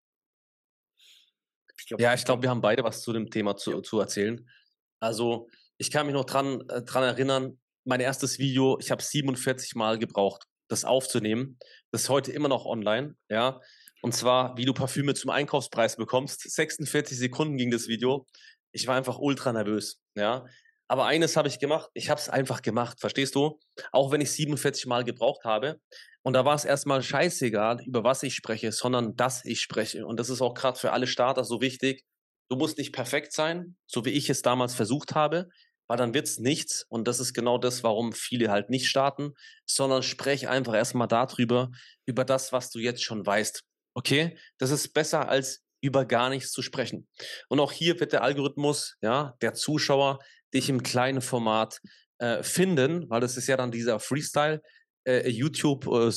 Ich 1.79 1.87
glaub, 1.87 2.01
ja, 2.01 2.15
ich 2.15 2.25
glaube, 2.25 2.43
wir 2.43 2.51
haben 2.51 2.63
beide 2.63 2.83
was 2.85 3.03
zu 3.03 3.13
dem 3.13 3.29
Thema 3.31 3.57
zu, 3.57 3.81
zu 3.83 4.01
erzählen. 4.01 4.49
Also 5.01 5.49
ich 5.77 5.91
kann 5.91 6.07
mich 6.07 6.15
noch 6.15 6.25
dran, 6.25 6.63
äh, 6.69 6.83
dran 6.83 7.05
erinnern, 7.05 7.59
mein 7.85 8.01
erstes 8.01 8.39
Video, 8.39 8.79
ich 8.81 8.91
habe 8.91 9.03
47 9.03 9.75
Mal 9.75 9.99
gebraucht, 9.99 10.47
das 10.69 10.85
aufzunehmen. 10.85 11.59
Das 11.91 12.03
ist 12.03 12.09
heute 12.09 12.33
immer 12.33 12.49
noch 12.49 12.65
online, 12.65 13.17
ja. 13.29 13.61
Und 14.07 14.13
zwar, 14.13 14.57
wie 14.57 14.65
du 14.65 14.73
Parfüme 14.73 15.15
zum 15.15 15.31
Einkaufspreis 15.31 15.97
bekommst. 15.97 16.49
46 16.49 17.19
Sekunden 17.19 17.57
ging 17.57 17.73
das 17.73 17.89
Video. 17.89 18.25
Ich 18.71 18.87
war 18.87 18.95
einfach 18.95 19.19
ultra 19.19 19.53
nervös, 19.53 20.01
ja. 20.15 20.47
Aber 20.87 21.07
eines 21.07 21.37
habe 21.37 21.49
ich 21.49 21.59
gemacht. 21.59 21.91
Ich 21.93 22.09
habe 22.09 22.21
es 22.21 22.29
einfach 22.29 22.63
gemacht, 22.63 23.01
verstehst 23.01 23.35
du? 23.35 23.59
Auch 23.91 24.13
wenn 24.13 24.21
ich 24.21 24.31
47 24.31 24.87
Mal 24.87 25.03
gebraucht 25.03 25.43
habe. 25.43 25.81
Und 26.23 26.35
da 26.35 26.45
war 26.45 26.55
es 26.55 26.65
erstmal 26.65 27.03
scheißegal, 27.03 27.81
über 27.85 28.05
was 28.05 28.23
ich 28.23 28.37
spreche, 28.37 28.71
sondern 28.71 29.17
dass 29.17 29.45
ich 29.45 29.61
spreche. 29.61 30.07
Und 30.07 30.21
das 30.21 30.31
ist 30.31 30.41
auch 30.41 30.55
gerade 30.55 30.79
für 30.79 30.93
alle 30.93 31.09
Starter 31.09 31.43
so 31.43 31.61
wichtig. 31.61 32.05
Du 32.49 32.55
musst 32.55 32.79
nicht 32.79 32.93
perfekt 32.93 33.33
sein, 33.33 33.77
so 33.89 34.05
wie 34.05 34.11
ich 34.11 34.31
es 34.31 34.41
damals 34.43 34.77
versucht 34.77 35.17
habe. 35.17 35.49
weil 35.89 35.97
dann 35.97 36.15
wird 36.15 36.27
es 36.27 36.39
nichts. 36.39 36.85
Und 36.89 37.09
das 37.09 37.21
ist 37.21 37.35
genau 37.35 37.59
das, 37.59 37.83
warum 37.83 38.13
viele 38.13 38.51
halt 38.51 38.71
nicht 38.71 38.89
starten, 38.89 39.35
sondern 39.67 40.03
sprech 40.05 40.49
einfach 40.49 40.75
erstmal 40.75 41.09
darüber, 41.09 41.71
über 42.07 42.25
das, 42.25 42.53
was 42.53 42.71
du 42.71 42.79
jetzt 42.79 43.03
schon 43.03 43.27
weißt. 43.27 43.66
Okay? 43.97 44.37
Das 44.59 44.71
ist 44.71 44.93
besser 44.93 45.29
als 45.29 45.65
über 45.81 46.05
gar 46.05 46.29
nichts 46.29 46.53
zu 46.53 46.61
sprechen. 46.61 47.09
Und 47.49 47.61
auch 47.61 47.73
hier 47.73 47.99
wird 47.99 48.13
der 48.13 48.23
Algorithmus, 48.23 48.97
ja, 49.01 49.35
der 49.41 49.55
Zuschauer, 49.55 50.19
dich 50.53 50.69
im 50.69 50.83
kleinen 50.83 51.23
Format 51.23 51.81
äh, 52.19 52.43
finden, 52.43 53.09
weil 53.09 53.21
das 53.21 53.37
ist 53.37 53.47
ja 53.47 53.57
dann 53.57 53.71
dieser 53.71 53.99
Freestyle, 53.99 54.61
äh, 55.07 55.29
YouTube 55.31 55.87
äh, 55.87 56.11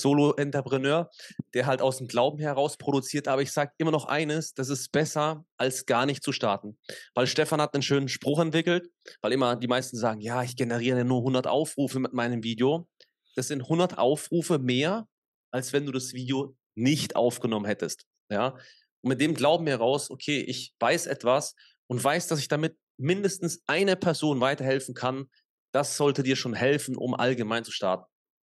der 1.54 1.66
halt 1.66 1.82
aus 1.82 1.98
dem 1.98 2.08
Glauben 2.08 2.40
heraus 2.40 2.78
produziert. 2.78 3.28
Aber 3.28 3.42
ich 3.42 3.52
sage 3.52 3.72
immer 3.78 3.92
noch 3.92 4.06
eines, 4.06 4.54
das 4.54 4.70
ist 4.70 4.92
besser, 4.92 5.46
als 5.58 5.86
gar 5.86 6.06
nicht 6.06 6.22
zu 6.22 6.34
starten. 6.34 6.78
Weil 7.14 7.28
Stefan 7.28 7.62
hat 7.62 7.74
einen 7.74 7.84
schönen 7.84 8.10
Spruch 8.10 8.40
entwickelt, 8.40 8.90
weil 9.22 9.32
immer 9.32 9.56
die 9.56 9.68
meisten 9.68 9.96
sagen, 9.96 10.20
ja, 10.20 10.44
ich 10.44 10.58
generiere 10.58 11.06
nur 11.06 11.20
100 11.20 11.48
Aufrufe 11.48 12.00
mit 12.00 12.14
meinem 12.14 12.44
Video. 12.44 12.88
Das 13.36 13.48
sind 13.48 13.62
100 13.62 13.98
Aufrufe 13.98 14.60
mehr, 14.60 15.08
als 15.52 15.72
wenn 15.72 15.86
du 15.86 15.92
das 15.92 16.14
Video 16.14 16.56
nicht 16.80 17.16
aufgenommen 17.16 17.66
hättest. 17.66 18.06
Ja, 18.32 18.58
und 19.02 19.10
mit 19.10 19.22
dem 19.22 19.34
Glauben 19.34 19.68
heraus, 19.68 20.10
okay, 20.10 20.42
ich 20.42 20.74
weiß 20.80 21.08
etwas 21.08 21.56
und 21.88 22.04
weiß, 22.04 22.28
dass 22.28 22.40
ich 22.40 22.48
damit 22.48 22.78
mindestens 22.98 23.64
einer 23.66 23.96
Person 23.96 24.42
weiterhelfen 24.42 24.94
kann, 24.94 25.30
das 25.72 25.98
sollte 25.98 26.24
dir 26.24 26.36
schon 26.36 26.54
helfen, 26.54 26.96
um 26.98 27.14
allgemein 27.14 27.64
zu 27.64 27.72
starten. 27.72 28.06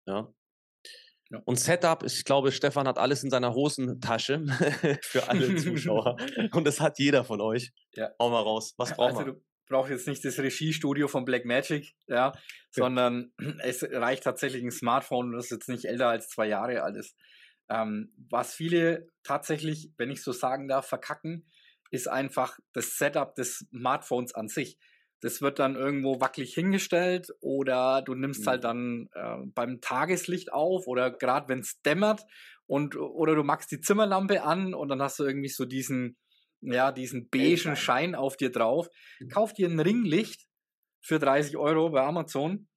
Ja. 0.08 0.32
ja. 1.32 1.42
Und 1.46 1.60
Setup, 1.60 2.04
ich 2.04 2.24
glaube, 2.26 2.52
Stefan 2.52 2.88
hat 2.88 3.00
alles 3.00 3.24
in 3.24 3.30
seiner 3.30 3.54
Hosentasche 3.54 4.46
für 5.02 5.28
alle 5.30 5.56
Zuschauer. 5.56 6.18
und 6.52 6.66
das 6.66 6.80
hat 6.80 7.00
jeder 7.00 7.24
von 7.24 7.42
euch. 7.42 7.72
Ja. 7.96 8.12
Hau 8.20 8.30
mal 8.30 8.42
raus. 8.42 8.74
Was 8.78 8.96
braucht 8.96 9.18
also, 9.18 9.26
man? 9.26 9.36
Du 9.36 9.42
brauchst 9.68 9.90
jetzt 9.90 10.08
nicht 10.08 10.24
das 10.24 10.38
Regiestudio 10.38 11.08
von 11.08 11.26
Blackmagic, 11.26 11.96
ja, 12.08 12.34
sondern 12.70 13.32
es 13.64 13.84
reicht 13.84 14.24
tatsächlich 14.24 14.64
ein 14.64 14.72
Smartphone, 14.72 15.32
das 15.32 15.50
jetzt 15.50 15.70
nicht 15.70 15.86
älter 15.86 16.10
als 16.10 16.30
zwei 16.30 16.48
Jahre 16.48 16.84
alt 16.84 16.98
ist. 16.98 17.16
Ähm, 17.70 18.12
was 18.30 18.54
viele 18.54 19.10
tatsächlich, 19.24 19.92
wenn 19.98 20.12
ich 20.12 20.22
so 20.22 20.32
sagen 20.32 20.68
darf, 20.68 20.88
verkacken, 20.88 21.50
ist 21.92 22.08
einfach 22.08 22.60
das 22.74 22.98
Setup 22.98 23.36
des 23.36 23.66
Smartphones 23.70 24.34
an 24.36 24.48
sich. 24.48 24.78
Das 25.22 25.42
wird 25.42 25.60
dann 25.60 25.76
irgendwo 25.76 26.20
wackelig 26.20 26.54
hingestellt 26.54 27.30
oder 27.40 28.02
du 28.02 28.14
nimmst 28.14 28.46
halt 28.46 28.64
mhm. 28.64 28.68
halt 28.68 29.08
dann 29.10 29.10
äh, 29.14 29.48
beim 29.54 29.82
Tageslicht 29.82 30.54
auf 30.54 30.88
oder 30.88 31.10
gerade 31.10 31.48
wenn 31.48 31.60
es 31.60 31.82
dämmert 31.82 32.22
und 32.68 32.96
oder 32.96 33.36
du 33.36 33.44
machst 33.44 33.72
die 33.72 33.80
Zimmerlampe 33.80 34.44
an 34.44 34.74
und 34.74 34.90
dann 34.90 35.02
hast 35.02 35.20
du 35.20 35.24
irgendwie 35.24 35.50
so 35.50 35.66
diesen 35.66 36.18
ja 36.62 36.92
diesen 36.92 37.30
beigen 37.30 37.76
Schein 37.76 38.14
auf 38.14 38.38
dir 38.38 38.52
drauf. 38.52 38.90
Mhm. 39.20 39.30
Kauf 39.30 39.54
dir 39.54 39.70
ein 39.70 39.80
Ringlicht 39.80 40.46
für 41.02 41.20
30 41.20 41.58
Euro 41.58 41.90
bei 41.90 42.02
Amazon, 42.02 42.68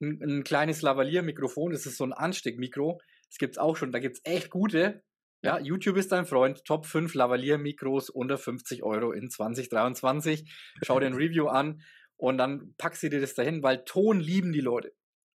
ein, 0.00 0.22
ein 0.22 0.44
kleines 0.44 0.82
Lavalier-Mikrofon, 0.82 1.72
das 1.72 1.86
ist 1.86 1.96
so 1.96 2.04
ein 2.04 2.12
Ansteckmikro. 2.12 3.00
Das 3.30 3.38
gibt's 3.38 3.58
auch 3.58 3.76
schon, 3.76 3.92
da 3.92 4.00
gibt's 4.00 4.20
echt 4.24 4.50
gute. 4.50 5.02
Ja, 5.42 5.58
YouTube 5.58 5.96
ist 5.96 6.12
dein 6.12 6.26
Freund. 6.26 6.64
Top 6.66 6.84
5 6.84 7.14
Lavalier-Mikros 7.14 8.10
unter 8.10 8.36
50 8.36 8.82
Euro 8.82 9.12
in 9.12 9.30
2023. 9.30 10.52
Schau 10.82 11.00
dir 11.00 11.06
ein 11.06 11.14
Review 11.14 11.46
an 11.46 11.82
und 12.16 12.36
dann 12.36 12.74
packst 12.76 13.02
du 13.02 13.08
dir 13.08 13.20
das 13.20 13.34
dahin, 13.34 13.62
weil 13.62 13.84
Ton 13.84 14.20
lieben 14.20 14.52
die 14.52 14.60
Leute. 14.60 14.92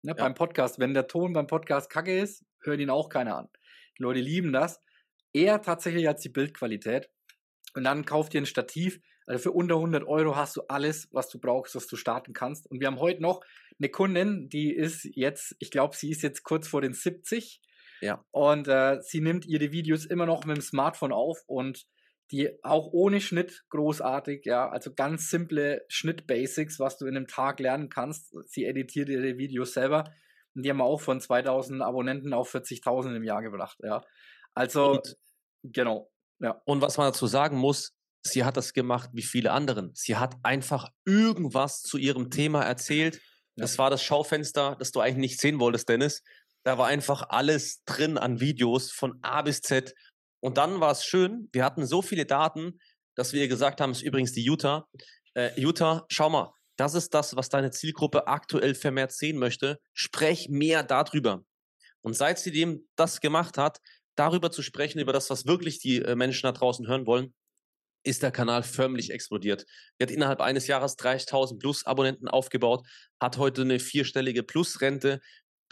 Ne, 0.03 0.15
ja. 0.17 0.25
Beim 0.25 0.35
Podcast. 0.35 0.79
Wenn 0.79 0.95
der 0.95 1.07
Ton 1.07 1.35
beim 1.35 1.47
Podcast 1.47 1.91
kacke 1.91 2.19
ist, 2.19 2.47
hört 2.63 2.81
ihn 2.81 2.89
auch 2.89 3.11
keiner 3.11 3.37
an. 3.37 3.49
Die 3.99 4.03
Leute 4.03 4.21
lieben 4.21 4.53
das. 4.53 4.81
Eher 5.35 5.61
tatsächlich 5.61 6.09
als 6.09 6.23
die 6.23 6.31
Bildqualität. 6.31 7.11
Und 7.75 7.85
dann 7.85 8.07
kauf 8.07 8.31
dir 8.31 8.41
ein 8.41 8.47
Stativ. 8.47 9.01
Also 9.27 9.43
für 9.43 9.53
unter 9.53 9.75
100 9.75 10.05
Euro 10.05 10.35
hast 10.35 10.57
du 10.57 10.63
alles, 10.69 11.09
was 11.13 11.29
du 11.29 11.39
brauchst, 11.39 11.75
was 11.75 11.87
du 11.87 11.97
starten 11.97 12.33
kannst. 12.33 12.67
Und 12.71 12.81
wir 12.81 12.87
haben 12.87 12.99
heute 12.99 13.21
noch 13.21 13.43
eine 13.79 13.91
Kundin, 13.91 14.49
die 14.49 14.75
ist 14.75 15.05
jetzt, 15.15 15.57
ich 15.59 15.71
glaube, 15.71 15.95
sie 15.95 16.11
ist 16.11 16.23
jetzt 16.23 16.43
kurz 16.43 16.67
vor 16.67 16.81
den 16.81 16.95
70 16.95 17.61
ja. 18.01 18.25
Und 18.31 18.69
äh, 18.69 19.01
sie 19.03 19.21
nimmt 19.21 19.47
ihre 19.47 19.73
Videos 19.73 20.05
immer 20.07 20.27
noch 20.27 20.45
mit 20.45 20.57
dem 20.57 20.63
Smartphone 20.63 21.13
auf 21.13 21.43
und 21.47 21.87
die 22.31 22.51
auch 22.63 22.89
ohne 22.93 23.21
Schnitt 23.21 23.65
großartig, 23.71 24.45
ja, 24.45 24.69
also 24.69 24.93
ganz 24.95 25.31
simple 25.31 25.85
Schnitt-Basics, 25.89 26.79
was 26.79 26.97
du 26.97 27.07
in 27.07 27.17
einem 27.17 27.27
Tag 27.27 27.59
lernen 27.59 27.89
kannst. 27.89 28.35
Sie 28.49 28.65
editiert 28.65 29.09
ihre 29.09 29.37
Videos 29.37 29.73
selber 29.73 30.05
und 30.55 30.65
die 30.65 30.71
haben 30.71 30.81
auch 30.81 31.01
von 31.01 31.21
2000 31.21 31.83
Abonnenten 31.83 32.33
auf 32.33 32.55
40.000 32.55 33.17
im 33.17 33.25
Jahr 33.25 33.43
gebracht, 33.43 33.79
ja. 33.83 34.03
Also, 34.55 34.93
und, 34.93 35.17
genau, 35.63 36.11
ja. 36.39 36.61
Und 36.65 36.81
was 36.81 36.97
man 36.97 37.09
dazu 37.09 37.27
sagen 37.27 37.57
muss, 37.57 37.95
sie 38.23 38.45
hat 38.45 38.57
das 38.57 38.73
gemacht 38.73 39.11
wie 39.13 39.23
viele 39.23 39.53
anderen. 39.53 39.93
Sie 39.95 40.17
hat 40.17 40.37
einfach 40.43 40.89
irgendwas 41.05 41.83
zu 41.83 41.99
ihrem 41.99 42.31
Thema 42.31 42.63
erzählt. 42.63 43.21
Das 43.57 43.79
war 43.79 43.91
das 43.91 44.03
Schaufenster, 44.03 44.77
das 44.79 44.91
du 44.91 45.01
eigentlich 45.01 45.33
nicht 45.33 45.41
sehen 45.41 45.61
wolltest, 45.61 45.89
Dennis. 45.89 46.23
Da 46.65 46.79
war 46.79 46.89
einfach 46.89 47.29
alles 47.29 47.83
drin 47.85 48.19
an 48.19 48.41
Videos 48.41 48.91
von 48.93 49.19
A 49.23 49.43
bis 49.43 49.61
Z. 49.61 49.95
Und 50.41 50.59
dann 50.59 50.81
war 50.81 50.93
es 50.93 51.05
schön, 51.05 51.49
wir 51.53 51.65
hatten 51.65 51.87
so 51.87 52.03
viele 52.03 52.27
Daten, 52.27 52.79
dass 53.15 53.33
wir 53.33 53.49
gesagt 53.49 53.81
haben, 53.81 53.93
ist 53.93 54.03
übrigens 54.03 54.33
die 54.33 54.45
Utah. 54.45 54.87
Äh, 55.35 55.59
Utah, 55.61 56.07
schau 56.09 56.31
mal, 56.31 56.53
das 56.77 56.95
ist 56.95 57.13
das, 57.13 57.37
was 57.37 57.49
deine 57.49 57.71
Zielgruppe 57.71 58.27
aktuell 58.27 58.75
vermehrt 58.75 59.13
sehen 59.13 59.39
möchte. 59.39 59.79
Sprech 59.93 60.49
mehr 60.49 60.83
darüber. 60.83 61.45
Und 62.03 62.15
seit 62.15 62.39
sie 62.39 62.53
dem 62.53 62.89
das 62.97 63.21
gemacht 63.21 63.59
hat, 63.59 63.81
darüber 64.15 64.51
zu 64.51 64.63
sprechen, 64.63 64.99
über 64.99 65.13
das, 65.13 65.31
was 65.31 65.47
wirklich 65.47 65.79
die 65.79 65.99
äh, 65.99 66.15
Menschen 66.15 66.45
da 66.45 66.53
draußen 66.53 66.87
hören 66.87 67.07
wollen, 67.07 67.35
ist 68.03 68.23
der 68.23 68.31
Kanal 68.31 68.63
förmlich 68.63 69.11
explodiert. 69.11 69.67
Er 69.99 70.07
hat 70.07 70.11
innerhalb 70.11 70.41
eines 70.41 70.67
Jahres 70.67 70.97
30.000 70.97 71.59
plus 71.59 71.85
Abonnenten 71.85 72.29
aufgebaut, 72.29 72.87
hat 73.21 73.37
heute 73.37 73.63
eine 73.63 73.79
vierstellige 73.79 74.43
Plusrente, 74.43 75.21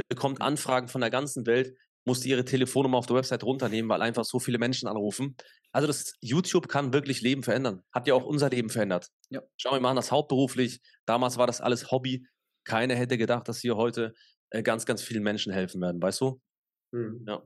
bekommt 0.08 0.40
Anfragen 0.40 0.88
von 0.88 1.00
der 1.00 1.10
ganzen 1.10 1.46
Welt, 1.46 1.74
musste 2.04 2.28
ihre 2.28 2.44
Telefonnummer 2.44 2.98
auf 2.98 3.06
der 3.06 3.16
Website 3.16 3.44
runternehmen, 3.44 3.88
weil 3.88 4.02
einfach 4.02 4.24
so 4.24 4.38
viele 4.38 4.58
Menschen 4.58 4.88
anrufen. 4.88 5.36
Also 5.72 5.86
das 5.86 6.14
YouTube 6.20 6.68
kann 6.68 6.92
wirklich 6.92 7.20
Leben 7.20 7.42
verändern. 7.42 7.82
Hat 7.92 8.06
ja 8.06 8.14
auch 8.14 8.24
unser 8.24 8.48
Leben 8.48 8.70
verändert. 8.70 9.08
Ja. 9.30 9.42
Schau, 9.56 9.72
wir 9.72 9.80
machen 9.80 9.96
das 9.96 10.10
hauptberuflich. 10.10 10.80
Damals 11.06 11.36
war 11.36 11.46
das 11.46 11.60
alles 11.60 11.90
Hobby. 11.90 12.26
Keiner 12.64 12.94
hätte 12.94 13.18
gedacht, 13.18 13.48
dass 13.48 13.62
wir 13.62 13.76
heute 13.76 14.14
äh, 14.50 14.62
ganz, 14.62 14.86
ganz 14.86 15.02
vielen 15.02 15.22
Menschen 15.22 15.52
helfen 15.52 15.80
werden, 15.80 16.00
weißt 16.00 16.20
du? 16.20 16.40
Hm. 16.94 17.24
Ja. 17.26 17.42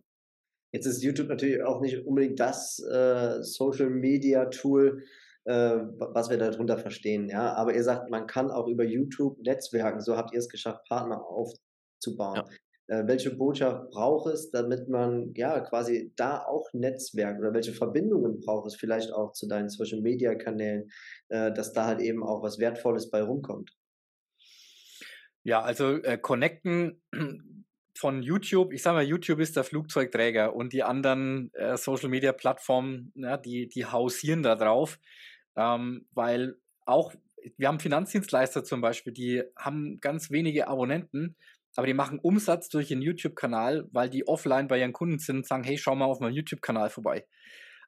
Jetzt 0.73 0.87
ist 0.87 1.03
YouTube 1.03 1.29
natürlich 1.29 1.63
auch 1.63 1.81
nicht 1.81 2.07
unbedingt 2.07 2.41
das 2.41 2.79
äh, 2.79 3.43
Social 3.43 3.91
Media 3.91 4.47
Tool, 4.47 5.05
äh, 5.45 5.77
was 5.99 6.31
wir 6.31 6.39
darunter 6.39 6.79
verstehen. 6.79 7.29
Ja, 7.29 7.55
aber 7.55 7.75
ihr 7.75 7.85
sagt, 7.85 8.11
man 8.11 8.27
kann 8.27 8.51
auch 8.51 8.69
über 8.69 8.85
YouTube 8.85 9.39
Netzwerken. 9.41 10.01
So 10.01 10.17
habt 10.17 10.33
ihr 10.33 10.39
es 10.39 10.49
geschafft, 10.49 10.87
Partner 10.89 11.23
auf, 11.23 11.53
zu 12.03 12.17
bauen. 12.17 12.37
Ja. 12.37 12.45
Äh, 12.89 13.07
welche 13.07 13.35
Botschaft 13.35 13.91
braucht 13.91 14.27
es, 14.33 14.51
damit 14.51 14.89
man 14.89 15.33
ja 15.35 15.61
quasi 15.61 16.13
da 16.17 16.45
auch 16.45 16.69
Netzwerk 16.73 17.39
oder 17.39 17.55
welche 17.55 17.73
Verbindungen 17.73 18.41
braucht 18.41 18.67
es 18.67 18.77
vielleicht 18.77 19.13
auch 19.13 19.33
zu 19.33 19.47
deinen 19.47 19.69
Social 19.69 20.01
Media 20.01 20.35
Kanälen, 20.35 20.91
äh, 21.29 21.53
dass 21.53 21.73
da 21.73 21.87
halt 21.87 22.01
eben 22.01 22.23
auch 22.23 22.43
was 22.43 22.59
Wertvolles 22.59 23.09
bei 23.11 23.23
rumkommt? 23.23 23.73
Ja, 25.45 25.63
also 25.63 26.03
äh, 26.03 26.19
connecten 26.19 27.01
von 27.97 28.23
YouTube, 28.23 28.73
ich 28.73 28.83
sage 28.83 28.97
mal, 28.97 29.05
YouTube 29.05 29.41
ist 29.41 29.57
der 29.57 29.65
Flugzeugträger 29.65 30.55
und 30.55 30.73
die 30.73 30.83
anderen 30.83 31.53
äh, 31.55 31.77
Social 31.77 32.09
Media 32.09 32.33
Plattformen, 32.33 33.13
ja, 33.15 33.37
die, 33.37 33.69
die 33.69 33.87
hausieren 33.87 34.43
da 34.43 34.57
drauf, 34.57 34.99
ähm, 35.57 36.07
weil 36.13 36.57
auch 36.85 37.15
wir 37.57 37.69
haben 37.69 37.81
Finanzdienstleister 37.81 38.65
zum 38.65 38.81
Beispiel, 38.81 39.13
die 39.13 39.43
haben 39.57 39.99
ganz 40.01 40.31
wenige 40.31 40.69
Abonnenten 40.69 41.37
aber 41.77 41.87
die 41.87 41.95
machen 41.95 42.19
Umsatz 42.19 42.69
durch 42.69 42.91
ihren 42.91 43.03
YouTube-Kanal, 43.03 43.89
weil 43.93 44.11
die 44.11 44.27
offline 44.27 44.69
bei 44.69 44.79
ihren 44.79 44.93
Kunden 44.93 45.19
sind 45.19 45.37
und 45.37 45.47
sagen, 45.47 45.65
hey, 45.65 45.79
schau 45.79 45.95
mal 45.95 46.07
auf 46.07 46.21
meinem 46.21 46.35
YouTube-Kanal 46.35 46.91
vorbei. 46.91 47.27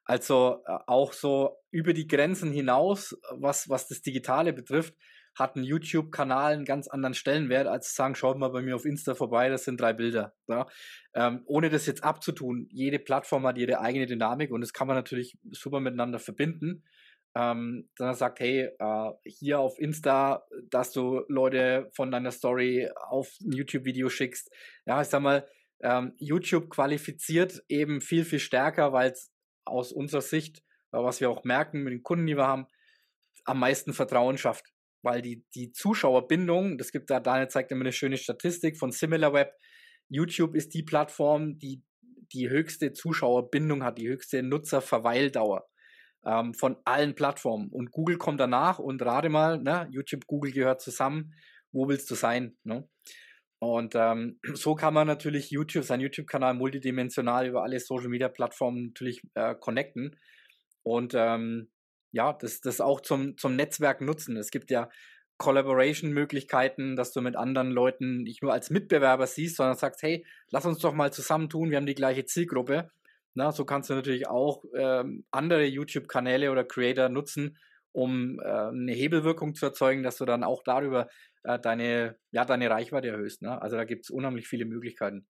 Also 0.05 0.63
äh, 0.67 0.77
auch 0.87 1.13
so 1.13 1.57
über 1.71 1.93
die 1.93 2.07
Grenzen 2.07 2.51
hinaus, 2.51 3.17
was, 3.31 3.69
was 3.69 3.87
das 3.87 4.01
Digitale 4.01 4.53
betrifft, 4.53 4.95
hat 5.37 5.55
ein 5.55 5.63
YouTube-Kanal 5.63 6.53
einen 6.53 6.65
ganz 6.65 6.87
anderen 6.87 7.13
Stellenwert, 7.13 7.67
als 7.67 7.89
zu 7.89 7.95
sagen, 7.95 8.15
schaut 8.15 8.37
mal 8.37 8.49
bei 8.49 8.61
mir 8.61 8.75
auf 8.75 8.85
Insta 8.85 9.15
vorbei, 9.15 9.49
das 9.49 9.65
sind 9.65 9.81
drei 9.81 9.91
Bilder. 9.93 10.33
Ja? 10.47 10.65
Ähm, 11.13 11.41
ohne 11.45 11.69
das 11.69 11.85
jetzt 11.87 12.03
abzutun, 12.03 12.67
jede 12.71 12.99
Plattform 12.99 13.45
hat 13.45 13.57
ihre 13.57 13.81
eigene 13.81 14.05
Dynamik 14.05 14.51
und 14.51 14.61
das 14.61 14.71
kann 14.71 14.87
man 14.87 14.95
natürlich 14.95 15.37
super 15.51 15.81
miteinander 15.81 16.19
verbinden 16.19 16.83
ähm, 17.35 17.89
sondern 17.97 18.15
sagt, 18.15 18.39
hey, 18.39 18.69
äh, 18.79 19.11
hier 19.25 19.59
auf 19.59 19.77
Insta, 19.77 20.45
dass 20.69 20.91
du 20.93 21.23
Leute 21.27 21.89
von 21.93 22.09
deiner 22.09 22.31
Story 22.31 22.89
auf 22.95 23.35
ein 23.41 23.51
YouTube-Video 23.51 24.09
schickst. 24.09 24.49
Ja, 24.85 25.01
ich 25.01 25.09
sag 25.09 25.21
mal, 25.21 25.47
ähm, 25.81 26.13
YouTube 26.17 26.69
qualifiziert 26.69 27.63
eben 27.67 27.99
viel, 27.99 28.23
viel 28.23 28.39
stärker, 28.39 28.93
weil 28.93 29.11
es 29.11 29.31
aus 29.65 29.91
unserer 29.91 30.21
Sicht, 30.21 30.59
äh, 30.93 30.97
was 30.97 31.19
wir 31.19 31.29
auch 31.29 31.43
merken 31.43 31.83
mit 31.83 31.91
den 31.91 32.03
Kunden, 32.03 32.25
die 32.25 32.37
wir 32.37 32.47
haben, 32.47 32.67
am 33.43 33.59
meisten 33.59 33.93
Vertrauen 33.93 34.37
schafft. 34.37 34.71
Weil 35.01 35.21
die, 35.21 35.43
die 35.53 35.71
Zuschauerbindung, 35.71 36.77
das 36.77 36.91
gibt 36.91 37.09
da, 37.09 37.19
Daniel 37.19 37.49
zeigt 37.49 37.71
immer 37.71 37.81
eine 37.81 37.91
schöne 37.91 38.17
Statistik 38.17 38.77
von 38.77 38.91
SimilarWeb. 38.91 39.51
YouTube 40.07 40.55
ist 40.55 40.73
die 40.73 40.83
Plattform, 40.83 41.59
die 41.59 41.83
die 42.31 42.49
höchste 42.49 42.93
Zuschauerbindung 42.93 43.83
hat, 43.83 43.97
die 43.99 44.07
höchste 44.07 44.41
Nutzerverweildauer. 44.41 45.67
Ähm, 46.25 46.53
von 46.53 46.77
allen 46.85 47.15
Plattformen. 47.15 47.69
Und 47.69 47.91
Google 47.91 48.17
kommt 48.17 48.39
danach 48.39 48.79
und 48.79 49.01
rate 49.01 49.29
mal, 49.29 49.59
ne, 49.59 49.87
YouTube, 49.91 50.27
Google 50.27 50.51
gehört 50.51 50.81
zusammen. 50.81 51.33
Wo 51.71 51.87
willst 51.87 52.09
du 52.09 52.15
sein? 52.15 52.57
Ne? 52.63 52.87
Und 53.59 53.95
ähm, 53.95 54.39
so 54.53 54.75
kann 54.75 54.93
man 54.93 55.07
natürlich 55.07 55.51
YouTube, 55.51 55.83
seinen 55.83 56.01
YouTube-Kanal 56.01 56.53
multidimensional 56.53 57.47
über 57.47 57.63
alle 57.63 57.79
Social-Media-Plattformen 57.79 58.87
natürlich 58.87 59.21
äh, 59.33 59.55
connecten 59.55 60.15
und 60.85 61.13
ähm, 61.15 61.69
ja, 62.11 62.31
das, 62.33 62.61
das 62.61 62.79
auch 62.79 63.01
zum, 63.01 63.37
zum 63.37 63.55
Netzwerk 63.55 64.01
nutzen. 64.01 64.37
Es 64.37 64.51
gibt 64.51 64.69
ja 64.71 64.89
Collaboration-Möglichkeiten, 65.37 66.95
dass 66.95 67.11
du 67.11 67.21
mit 67.21 67.35
anderen 67.35 67.71
Leuten 67.71 68.21
nicht 68.21 68.41
nur 68.41 68.53
als 68.53 68.69
Mitbewerber 68.69 69.27
siehst, 69.27 69.57
sondern 69.57 69.75
sagst, 69.75 70.01
hey, 70.03 70.25
lass 70.49 70.65
uns 70.65 70.79
doch 70.79 70.93
mal 70.93 71.11
zusammentun, 71.11 71.71
wir 71.71 71.77
haben 71.77 71.87
die 71.87 71.95
gleiche 71.95 72.23
Zielgruppe. 72.23 72.91
Na, 73.35 73.51
so 73.51 73.65
kannst 73.65 73.89
du 73.89 73.95
natürlich 73.95 74.27
auch 74.27 74.63
ähm, 74.73 75.25
andere 75.29 75.65
YouTube-Kanäle 75.65 76.51
oder 76.51 76.63
Creator 76.63 77.09
nutzen, 77.09 77.57
um 77.91 78.39
äh, 78.39 78.43
eine 78.43 78.93
Hebelwirkung 78.93 79.55
zu 79.55 79.65
erzeugen, 79.65 80.03
dass 80.03 80.17
du 80.17 80.25
dann 80.25 80.43
auch 80.43 80.63
darüber 80.63 81.09
äh, 81.43 81.59
deine, 81.59 82.17
ja, 82.31 82.45
deine 82.45 82.69
Reichweite 82.69 83.09
erhöhst. 83.09 83.41
Ne? 83.41 83.61
Also 83.61 83.75
da 83.75 83.83
gibt 83.83 84.05
es 84.05 84.09
unheimlich 84.09 84.47
viele 84.47 84.65
Möglichkeiten. 84.65 85.27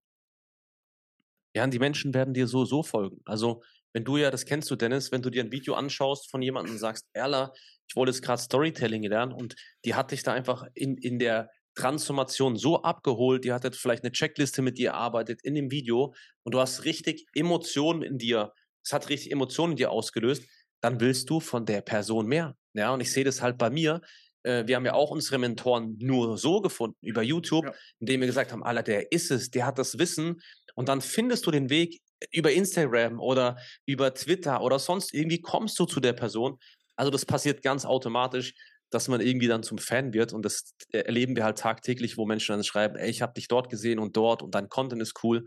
Ja, 1.55 1.63
und 1.63 1.73
die 1.73 1.79
Menschen 1.79 2.13
werden 2.13 2.33
dir 2.33 2.47
so, 2.47 2.65
so 2.65 2.83
folgen. 2.83 3.21
Also, 3.25 3.63
wenn 3.93 4.03
du 4.03 4.17
ja, 4.17 4.29
das 4.29 4.45
kennst 4.45 4.69
du, 4.69 4.75
Dennis, 4.75 5.11
wenn 5.11 5.21
du 5.21 5.29
dir 5.29 5.43
ein 5.43 5.53
Video 5.53 5.73
anschaust 5.73 6.29
von 6.29 6.41
jemandem 6.41 6.73
und 6.73 6.79
sagst, 6.79 7.07
Erla, 7.13 7.53
ich 7.87 7.95
wollte 7.95 8.11
jetzt 8.11 8.21
gerade 8.21 8.41
Storytelling 8.41 9.03
lernen 9.03 9.31
und 9.31 9.55
die 9.85 9.95
hat 9.95 10.11
dich 10.11 10.21
da 10.23 10.33
einfach 10.33 10.65
in, 10.73 10.97
in 10.97 11.17
der 11.17 11.49
Transformation 11.75 12.55
so 12.55 12.81
abgeholt, 12.81 13.43
die 13.43 13.53
hat 13.53 13.63
jetzt 13.63 13.77
vielleicht 13.77 14.03
eine 14.03 14.11
Checkliste 14.11 14.61
mit 14.61 14.77
dir 14.77 14.91
erarbeitet 14.91 15.41
in 15.43 15.55
dem 15.55 15.71
Video 15.71 16.13
und 16.43 16.53
du 16.53 16.59
hast 16.59 16.85
richtig 16.85 17.25
Emotionen 17.33 18.01
in 18.01 18.17
dir, 18.17 18.53
es 18.83 18.93
hat 18.93 19.09
richtig 19.09 19.31
Emotionen 19.31 19.73
in 19.73 19.77
dir 19.77 19.91
ausgelöst, 19.91 20.45
dann 20.81 20.99
willst 20.99 21.29
du 21.29 21.39
von 21.39 21.65
der 21.65 21.81
Person 21.81 22.27
mehr. 22.27 22.55
Ja, 22.73 22.93
und 22.93 23.01
ich 23.01 23.11
sehe 23.11 23.23
das 23.23 23.41
halt 23.41 23.57
bei 23.57 23.69
mir. 23.69 24.01
Äh, 24.43 24.67
wir 24.67 24.75
haben 24.75 24.85
ja 24.85 24.93
auch 24.93 25.11
unsere 25.11 25.37
Mentoren 25.37 25.97
nur 25.99 26.37
so 26.37 26.61
gefunden, 26.61 26.97
über 27.01 27.23
YouTube, 27.23 27.65
ja. 27.65 27.73
indem 27.99 28.21
wir 28.21 28.27
gesagt 28.27 28.51
haben, 28.51 28.63
Alter, 28.63 28.83
der 28.83 29.11
ist 29.11 29.31
es, 29.31 29.49
der 29.49 29.65
hat 29.65 29.79
das 29.79 29.97
Wissen. 29.97 30.41
Und 30.75 30.89
dann 30.89 31.01
findest 31.01 31.45
du 31.45 31.51
den 31.51 31.69
Weg 31.69 32.01
über 32.31 32.51
Instagram 32.51 33.19
oder 33.19 33.57
über 33.85 34.13
Twitter 34.13 34.61
oder 34.61 34.79
sonst 34.79 35.13
irgendwie 35.13 35.41
kommst 35.41 35.79
du 35.79 35.85
zu 35.85 35.99
der 35.99 36.13
Person. 36.13 36.57
Also 36.95 37.11
das 37.11 37.25
passiert 37.25 37.61
ganz 37.61 37.85
automatisch, 37.85 38.53
dass 38.91 39.07
man 39.07 39.21
irgendwie 39.21 39.47
dann 39.47 39.63
zum 39.63 39.77
Fan 39.77 40.13
wird 40.13 40.33
und 40.33 40.43
das 40.43 40.73
erleben 40.91 41.35
wir 41.35 41.43
halt 41.43 41.57
tagtäglich, 41.57 42.17
wo 42.17 42.25
Menschen 42.25 42.53
dann 42.53 42.63
schreiben, 42.63 42.95
ey, 42.95 43.09
ich 43.09 43.21
habe 43.21 43.33
dich 43.33 43.47
dort 43.47 43.69
gesehen 43.69 43.99
und 43.99 44.15
dort 44.15 44.41
und 44.41 44.55
dein 44.55 44.69
Content 44.69 45.01
ist 45.01 45.23
cool. 45.23 45.45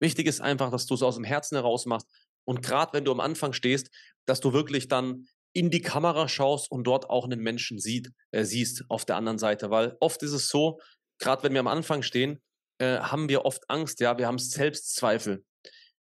Wichtig 0.00 0.26
ist 0.26 0.40
einfach, 0.40 0.70
dass 0.70 0.86
du 0.86 0.94
es 0.94 1.02
aus 1.02 1.14
dem 1.14 1.24
Herzen 1.24 1.56
heraus 1.56 1.86
machst 1.86 2.08
und 2.44 2.62
gerade 2.62 2.92
wenn 2.92 3.04
du 3.04 3.12
am 3.12 3.20
Anfang 3.20 3.52
stehst, 3.52 3.90
dass 4.26 4.40
du 4.40 4.52
wirklich 4.52 4.88
dann 4.88 5.26
in 5.52 5.70
die 5.70 5.82
Kamera 5.82 6.28
schaust 6.28 6.70
und 6.70 6.84
dort 6.84 7.10
auch 7.10 7.24
einen 7.24 7.40
Menschen 7.40 7.78
sieht, 7.78 8.10
äh, 8.30 8.44
siehst 8.44 8.84
auf 8.88 9.04
der 9.04 9.16
anderen 9.16 9.38
Seite. 9.38 9.70
Weil 9.70 9.96
oft 10.00 10.22
ist 10.22 10.32
es 10.32 10.48
so, 10.48 10.80
gerade 11.18 11.42
wenn 11.42 11.52
wir 11.52 11.60
am 11.60 11.68
Anfang 11.68 12.02
stehen, 12.02 12.40
äh, 12.78 12.98
haben 12.98 13.28
wir 13.28 13.44
oft 13.44 13.68
Angst, 13.68 14.00
ja, 14.00 14.16
wir 14.18 14.26
haben 14.26 14.38
Selbstzweifel. 14.38 15.44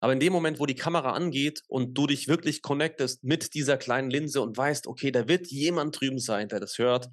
Aber 0.02 0.12
in 0.12 0.18
dem 0.18 0.32
Moment, 0.32 0.58
wo 0.58 0.66
die 0.66 0.74
Kamera 0.74 1.12
angeht 1.12 1.62
und 1.68 1.94
du 1.96 2.08
dich 2.08 2.26
wirklich 2.26 2.60
connectest 2.60 3.22
mit 3.22 3.54
dieser 3.54 3.76
kleinen 3.76 4.10
Linse 4.10 4.40
und 4.40 4.56
weißt, 4.56 4.88
okay, 4.88 5.12
da 5.12 5.28
wird 5.28 5.46
jemand 5.46 6.00
drüben 6.00 6.18
sein, 6.18 6.48
der 6.48 6.58
das 6.58 6.76
hört, 6.78 7.08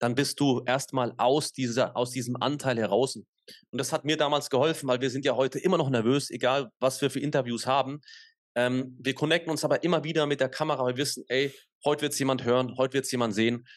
dann 0.00 0.16
bist 0.16 0.40
du 0.40 0.60
erstmal 0.66 1.14
aus 1.18 1.52
dieser, 1.52 1.96
aus 1.96 2.10
diesem 2.10 2.34
Anteil 2.42 2.78
heraus. 2.78 3.14
Und 3.14 3.26
das 3.70 3.92
hat 3.92 4.04
mir 4.04 4.16
damals 4.16 4.50
geholfen, 4.50 4.88
weil 4.88 5.00
wir 5.00 5.10
sind 5.10 5.24
ja 5.24 5.36
heute 5.36 5.60
immer 5.60 5.78
noch 5.78 5.88
nervös, 5.88 6.30
egal 6.30 6.72
was 6.80 7.00
wir 7.00 7.10
für 7.10 7.20
Interviews 7.20 7.68
haben. 7.68 8.00
Ähm, 8.56 8.98
wir 8.98 9.14
connecten 9.14 9.52
uns 9.52 9.64
aber 9.64 9.84
immer 9.84 10.02
wieder 10.02 10.26
mit 10.26 10.40
der 10.40 10.48
Kamera, 10.48 10.84
wir 10.84 10.96
wissen, 10.96 11.24
ey, 11.28 11.54
heute 11.84 12.02
wird 12.02 12.12
es 12.12 12.18
jemand 12.18 12.42
hören, 12.42 12.76
heute 12.76 12.94
wird 12.94 13.04
es 13.04 13.12
jemand 13.12 13.34
sehen. 13.34 13.68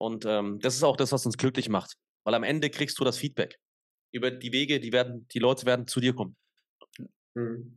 Und 0.00 0.24
ähm, 0.24 0.60
das 0.60 0.76
ist 0.76 0.82
auch 0.82 0.96
das, 0.96 1.12
was 1.12 1.26
uns 1.26 1.36
glücklich 1.36 1.68
macht. 1.68 1.96
Weil 2.24 2.34
am 2.34 2.42
Ende 2.42 2.70
kriegst 2.70 2.98
du 2.98 3.04
das 3.04 3.18
Feedback. 3.18 3.58
Über 4.14 4.30
die 4.30 4.52
Wege, 4.52 4.80
die 4.80 4.92
werden, 4.92 5.28
die 5.28 5.40
Leute 5.40 5.66
werden 5.66 5.86
zu 5.86 6.00
dir 6.00 6.14
kommen. 6.14 6.36
Hm. 7.36 7.76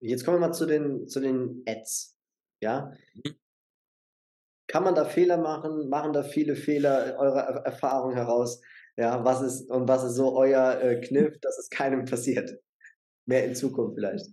Jetzt 0.00 0.24
kommen 0.24 0.36
wir 0.36 0.48
mal 0.48 0.52
zu 0.52 0.66
den, 0.66 1.08
zu 1.08 1.20
den 1.20 1.62
Ads. 1.66 2.16
Ja. 2.60 2.92
Mhm. 3.14 3.36
Kann 4.68 4.82
man 4.82 4.94
da 4.94 5.04
Fehler 5.04 5.38
machen? 5.38 5.88
Machen 5.88 6.12
da 6.12 6.22
viele 6.22 6.56
Fehler 6.56 7.16
eurer 7.18 7.64
Erfahrung 7.64 8.14
heraus? 8.14 8.60
Ja, 8.96 9.24
was 9.24 9.42
ist 9.42 9.70
und 9.70 9.86
was 9.88 10.04
ist 10.04 10.14
so 10.14 10.36
euer 10.36 10.80
äh, 10.80 11.00
Kniff, 11.00 11.38
dass 11.42 11.58
es 11.58 11.70
keinem 11.70 12.04
passiert? 12.04 12.50
Mehr 13.26 13.44
in 13.44 13.54
Zukunft 13.54 13.96
vielleicht. 13.96 14.26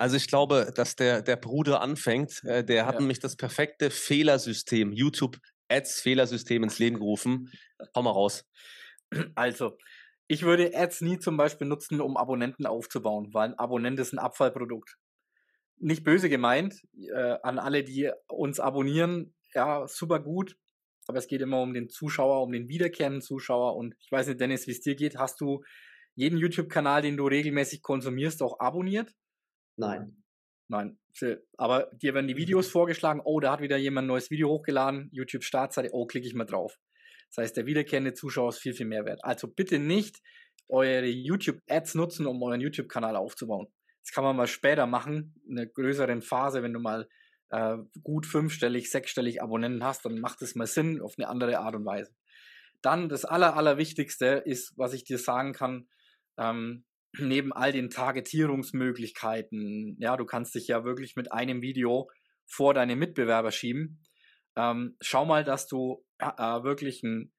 Also 0.00 0.16
ich 0.16 0.28
glaube, 0.28 0.72
dass 0.74 0.94
der, 0.94 1.22
der 1.22 1.36
Bruder 1.36 1.80
anfängt, 1.80 2.44
äh, 2.44 2.64
der 2.64 2.86
hat 2.86 2.94
ja. 2.94 3.00
nämlich 3.00 3.18
das 3.18 3.34
perfekte 3.34 3.90
Fehlersystem, 3.90 4.92
YouTube 4.92 5.38
Ads 5.68 6.00
Fehlersystem 6.00 6.62
ins 6.62 6.78
Leben 6.78 6.98
gerufen. 6.98 7.50
Hau 7.94 8.02
mal 8.02 8.10
raus. 8.10 8.44
Also, 9.34 9.76
ich 10.28 10.42
würde 10.42 10.72
Ads 10.74 11.00
nie 11.00 11.18
zum 11.18 11.36
Beispiel 11.36 11.66
nutzen, 11.66 12.00
um 12.00 12.16
Abonnenten 12.16 12.66
aufzubauen, 12.66 13.32
weil 13.32 13.48
ein 13.48 13.58
Abonnent 13.58 13.98
ist 13.98 14.12
ein 14.12 14.18
Abfallprodukt. 14.18 14.96
Nicht 15.78 16.04
böse 16.04 16.28
gemeint, 16.28 16.82
äh, 17.14 17.38
an 17.42 17.58
alle, 17.58 17.82
die 17.82 18.10
uns 18.28 18.60
abonnieren, 18.60 19.34
ja, 19.54 19.86
super 19.88 20.20
gut. 20.20 20.56
Aber 21.06 21.18
es 21.18 21.26
geht 21.26 21.40
immer 21.40 21.62
um 21.62 21.72
den 21.72 21.88
Zuschauer, 21.88 22.42
um 22.42 22.52
den 22.52 22.68
wiederkehrenden 22.68 23.22
Zuschauer. 23.22 23.76
Und 23.76 23.94
ich 24.00 24.12
weiß 24.12 24.26
nicht, 24.26 24.40
Dennis, 24.40 24.66
wie 24.66 24.72
es 24.72 24.80
dir 24.80 24.94
geht. 24.94 25.16
Hast 25.16 25.40
du 25.40 25.64
jeden 26.14 26.36
YouTube-Kanal, 26.36 27.00
den 27.00 27.16
du 27.16 27.26
regelmäßig 27.26 27.80
konsumierst, 27.80 28.42
auch 28.42 28.60
abonniert? 28.60 29.14
Nein. 29.76 30.22
Nein. 30.68 30.98
Aber 31.56 31.90
dir 31.94 32.12
werden 32.12 32.28
die 32.28 32.36
Videos 32.36 32.68
vorgeschlagen, 32.68 33.22
oh, 33.24 33.40
da 33.40 33.52
hat 33.52 33.62
wieder 33.62 33.78
jemand 33.78 34.04
ein 34.04 34.08
neues 34.08 34.30
Video 34.30 34.50
hochgeladen, 34.50 35.08
YouTube-Startseite, 35.12 35.90
oh, 35.92 36.06
klicke 36.06 36.26
ich 36.26 36.34
mal 36.34 36.44
drauf. 36.44 36.78
Das 37.30 37.44
heißt, 37.44 37.56
der 37.56 37.66
wiederkehrende 37.66 38.14
Zuschauer 38.14 38.50
ist 38.50 38.58
viel, 38.58 38.74
viel 38.74 38.86
mehr 38.86 39.04
wert. 39.04 39.20
Also 39.22 39.48
bitte 39.48 39.78
nicht 39.78 40.20
eure 40.68 41.06
YouTube-Ads 41.06 41.94
nutzen, 41.94 42.26
um 42.26 42.42
euren 42.42 42.60
YouTube-Kanal 42.60 43.16
aufzubauen. 43.16 43.68
Das 44.02 44.12
kann 44.12 44.24
man 44.24 44.36
mal 44.36 44.46
später 44.46 44.86
machen, 44.86 45.34
in 45.46 45.58
einer 45.58 45.66
größeren 45.66 46.22
Phase, 46.22 46.62
wenn 46.62 46.72
du 46.72 46.80
mal 46.80 47.08
äh, 47.50 47.76
gut 48.02 48.26
fünfstellig, 48.26 48.90
sechsstellig 48.90 49.42
Abonnenten 49.42 49.84
hast, 49.84 50.04
dann 50.04 50.20
macht 50.20 50.42
es 50.42 50.54
mal 50.54 50.66
Sinn 50.66 51.00
auf 51.00 51.14
eine 51.18 51.28
andere 51.28 51.58
Art 51.58 51.74
und 51.74 51.84
Weise. 51.84 52.14
Dann 52.82 53.08
das 53.08 53.24
Aller, 53.24 53.56
Allerwichtigste 53.56 54.42
ist, 54.44 54.74
was 54.76 54.92
ich 54.92 55.04
dir 55.04 55.18
sagen 55.18 55.52
kann, 55.52 55.88
ähm, 56.36 56.84
neben 57.18 57.52
all 57.52 57.72
den 57.72 57.90
Targetierungsmöglichkeiten, 57.90 59.96
ja, 59.98 60.16
du 60.16 60.26
kannst 60.26 60.54
dich 60.54 60.68
ja 60.68 60.84
wirklich 60.84 61.16
mit 61.16 61.32
einem 61.32 61.62
Video 61.62 62.08
vor 62.46 62.74
deine 62.74 62.96
Mitbewerber 62.96 63.50
schieben. 63.50 64.00
Ähm, 64.58 64.96
schau 65.00 65.24
mal, 65.24 65.44
dass 65.44 65.68
du 65.68 66.04
äh, 66.18 66.26
wirklich 66.26 67.04
einen, 67.04 67.32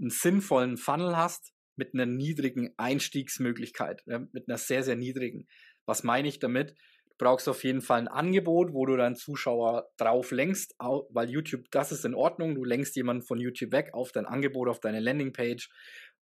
einen, 0.00 0.08
sinnvollen 0.08 0.78
Funnel 0.78 1.16
hast 1.16 1.52
mit 1.76 1.92
einer 1.92 2.06
niedrigen 2.06 2.72
Einstiegsmöglichkeit, 2.78 4.02
äh, 4.06 4.20
mit 4.32 4.48
einer 4.48 4.56
sehr, 4.56 4.82
sehr 4.82 4.96
niedrigen. 4.96 5.46
Was 5.84 6.02
meine 6.02 6.28
ich 6.28 6.38
damit? 6.38 6.70
Du 7.10 7.16
brauchst 7.18 7.46
auf 7.46 7.62
jeden 7.62 7.82
Fall 7.82 8.00
ein 8.00 8.08
Angebot, 8.08 8.72
wo 8.72 8.86
du 8.86 8.96
deinen 8.96 9.16
Zuschauer 9.16 9.90
drauf 9.98 10.30
lenkst, 10.30 10.74
weil 10.78 11.28
YouTube, 11.28 11.70
das 11.70 11.92
ist 11.92 12.06
in 12.06 12.14
Ordnung, 12.14 12.54
du 12.54 12.64
lenkst 12.64 12.96
jemanden 12.96 13.22
von 13.22 13.38
YouTube 13.38 13.72
weg 13.72 13.90
auf 13.92 14.10
dein 14.10 14.24
Angebot, 14.24 14.70
auf 14.70 14.80
deine 14.80 15.00
Landingpage 15.00 15.68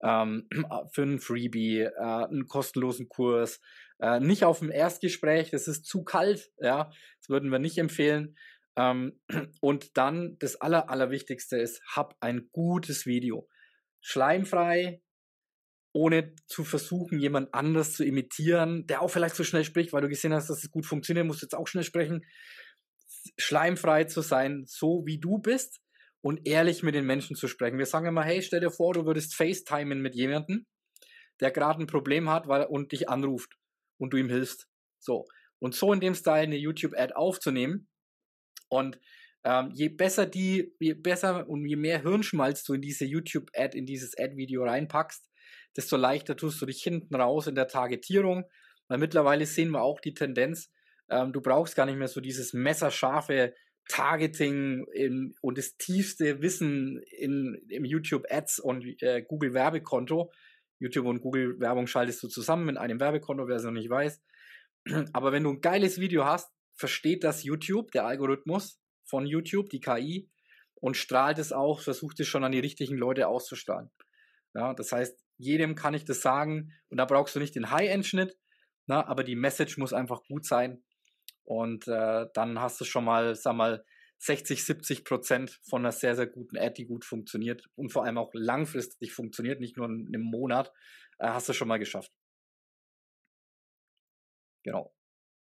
ähm, 0.02 0.48
für 0.92 1.02
ein 1.02 1.20
Freebie, 1.20 1.82
äh, 1.82 1.92
einen 2.00 2.48
kostenlosen 2.48 3.08
Kurs, 3.08 3.60
äh, 4.00 4.18
nicht 4.18 4.44
auf 4.44 4.58
dem 4.58 4.72
Erstgespräch, 4.72 5.50
das 5.50 5.68
ist 5.68 5.84
zu 5.84 6.02
kalt, 6.02 6.50
ja, 6.58 6.90
das 7.20 7.28
würden 7.28 7.50
wir 7.50 7.60
nicht 7.60 7.78
empfehlen. 7.78 8.36
Ähm, 8.78 9.20
und 9.60 9.96
dann 9.96 10.38
das 10.38 10.56
Aller, 10.56 10.88
Allerwichtigste 10.88 11.58
ist, 11.58 11.82
hab 11.94 12.16
ein 12.20 12.48
gutes 12.52 13.04
Video. 13.04 13.48
Schleimfrei, 14.00 15.02
ohne 15.92 16.34
zu 16.46 16.64
versuchen, 16.64 17.18
jemand 17.18 17.52
anders 17.52 17.92
zu 17.92 18.04
imitieren, 18.04 18.86
der 18.86 19.02
auch 19.02 19.08
vielleicht 19.08 19.34
so 19.34 19.42
schnell 19.42 19.64
spricht, 19.64 19.92
weil 19.92 20.02
du 20.02 20.08
gesehen 20.08 20.32
hast, 20.32 20.48
dass 20.48 20.62
es 20.62 20.70
gut 20.70 20.86
funktioniert, 20.86 21.26
musst 21.26 21.42
du 21.42 21.46
jetzt 21.46 21.56
auch 21.56 21.66
schnell 21.66 21.84
sprechen. 21.84 22.24
Schleimfrei 23.36 24.04
zu 24.04 24.20
sein, 24.20 24.64
so 24.66 25.02
wie 25.06 25.18
du 25.18 25.38
bist 25.38 25.80
und 26.20 26.46
ehrlich 26.46 26.82
mit 26.82 26.94
den 26.94 27.04
Menschen 27.04 27.36
zu 27.36 27.48
sprechen. 27.48 27.78
Wir 27.78 27.86
sagen 27.86 28.06
immer, 28.06 28.22
hey, 28.22 28.42
stell 28.42 28.60
dir 28.60 28.70
vor, 28.70 28.94
du 28.94 29.06
würdest 29.06 29.34
FaceTimen 29.34 30.00
mit 30.00 30.14
jemandem, 30.14 30.66
der 31.40 31.50
gerade 31.50 31.82
ein 31.82 31.86
Problem 31.86 32.30
hat 32.30 32.46
weil, 32.46 32.66
und 32.66 32.92
dich 32.92 33.08
anruft 33.08 33.56
und 33.98 34.12
du 34.12 34.18
ihm 34.18 34.28
hilfst. 34.28 34.68
So. 35.00 35.26
Und 35.58 35.74
so 35.74 35.92
in 35.92 36.00
dem 36.00 36.14
Style 36.14 36.42
eine 36.42 36.56
YouTube-Ad 36.56 37.14
aufzunehmen. 37.14 37.87
Und 38.68 38.98
ähm, 39.44 39.70
je 39.72 39.88
besser 39.88 40.26
die, 40.26 40.74
je 40.78 40.94
besser 40.94 41.48
und 41.48 41.64
je 41.66 41.76
mehr 41.76 42.02
Hirnschmalz 42.02 42.64
du 42.64 42.74
in 42.74 42.82
diese 42.82 43.04
YouTube-Ad, 43.04 43.76
in 43.76 43.86
dieses 43.86 44.16
Ad-Video 44.18 44.64
reinpackst, 44.64 45.28
desto 45.76 45.96
leichter 45.96 46.36
tust 46.36 46.60
du 46.60 46.66
dich 46.66 46.82
hinten 46.82 47.14
raus 47.14 47.46
in 47.46 47.54
der 47.54 47.68
Targetierung. 47.68 48.44
Weil 48.88 48.98
mittlerweile 48.98 49.46
sehen 49.46 49.70
wir 49.70 49.82
auch 49.82 50.00
die 50.00 50.14
Tendenz, 50.14 50.70
ähm, 51.10 51.32
du 51.32 51.40
brauchst 51.40 51.76
gar 51.76 51.86
nicht 51.86 51.98
mehr 51.98 52.08
so 52.08 52.20
dieses 52.20 52.52
messerscharfe 52.52 53.54
Targeting 53.88 54.84
in, 54.92 55.34
und 55.40 55.56
das 55.56 55.76
tiefste 55.78 56.42
Wissen 56.42 57.00
in, 57.16 57.58
im 57.68 57.86
YouTube 57.86 58.26
Ads 58.28 58.58
und 58.58 58.84
äh, 59.02 59.22
Google 59.22 59.54
Werbekonto. 59.54 60.30
YouTube 60.78 61.06
und 61.06 61.20
Google 61.22 61.58
Werbung 61.58 61.86
schaltest 61.86 62.22
du 62.22 62.28
zusammen 62.28 62.68
in 62.68 62.76
einem 62.76 63.00
Werbekonto, 63.00 63.48
wer 63.48 63.56
es 63.56 63.64
noch 63.64 63.72
nicht 63.72 63.88
weiß. 63.88 64.22
Aber 65.12 65.32
wenn 65.32 65.42
du 65.42 65.50
ein 65.50 65.60
geiles 65.60 65.98
Video 65.98 66.24
hast, 66.24 66.52
versteht 66.78 67.24
das 67.24 67.42
YouTube, 67.42 67.90
der 67.90 68.06
Algorithmus 68.06 68.80
von 69.04 69.26
YouTube, 69.26 69.68
die 69.68 69.80
KI, 69.80 70.30
und 70.80 70.96
strahlt 70.96 71.38
es 71.38 71.52
auch, 71.52 71.80
versucht 71.80 72.20
es 72.20 72.28
schon 72.28 72.44
an 72.44 72.52
die 72.52 72.60
richtigen 72.60 72.96
Leute 72.96 73.26
auszustrahlen. 73.26 73.90
Ja, 74.54 74.74
das 74.74 74.92
heißt, 74.92 75.18
jedem 75.36 75.74
kann 75.74 75.94
ich 75.94 76.04
das 76.04 76.20
sagen 76.20 76.72
und 76.88 76.98
da 76.98 77.04
brauchst 77.04 77.34
du 77.34 77.40
nicht 77.40 77.54
den 77.54 77.70
High-End-Schnitt, 77.70 78.38
aber 78.86 79.24
die 79.24 79.36
Message 79.36 79.76
muss 79.76 79.92
einfach 79.92 80.22
gut 80.24 80.46
sein 80.46 80.82
und 81.44 81.88
äh, 81.88 82.26
dann 82.32 82.60
hast 82.60 82.80
du 82.80 82.84
schon 82.84 83.04
mal, 83.04 83.34
sag 83.34 83.54
mal, 83.54 83.84
60, 84.20 84.64
70 84.64 85.04
Prozent 85.04 85.60
von 85.68 85.82
einer 85.82 85.92
sehr, 85.92 86.16
sehr 86.16 86.26
guten 86.26 86.56
Ad, 86.56 86.74
die 86.76 86.86
gut 86.86 87.04
funktioniert 87.04 87.68
und 87.76 87.90
vor 87.90 88.04
allem 88.04 88.18
auch 88.18 88.30
langfristig 88.34 89.12
funktioniert, 89.12 89.60
nicht 89.60 89.76
nur 89.76 89.86
in 89.86 90.06
einem 90.08 90.22
Monat, 90.22 90.72
äh, 91.18 91.28
hast 91.28 91.48
du 91.48 91.52
schon 91.52 91.68
mal 91.68 91.78
geschafft. 91.78 92.12
Genau. 94.64 94.92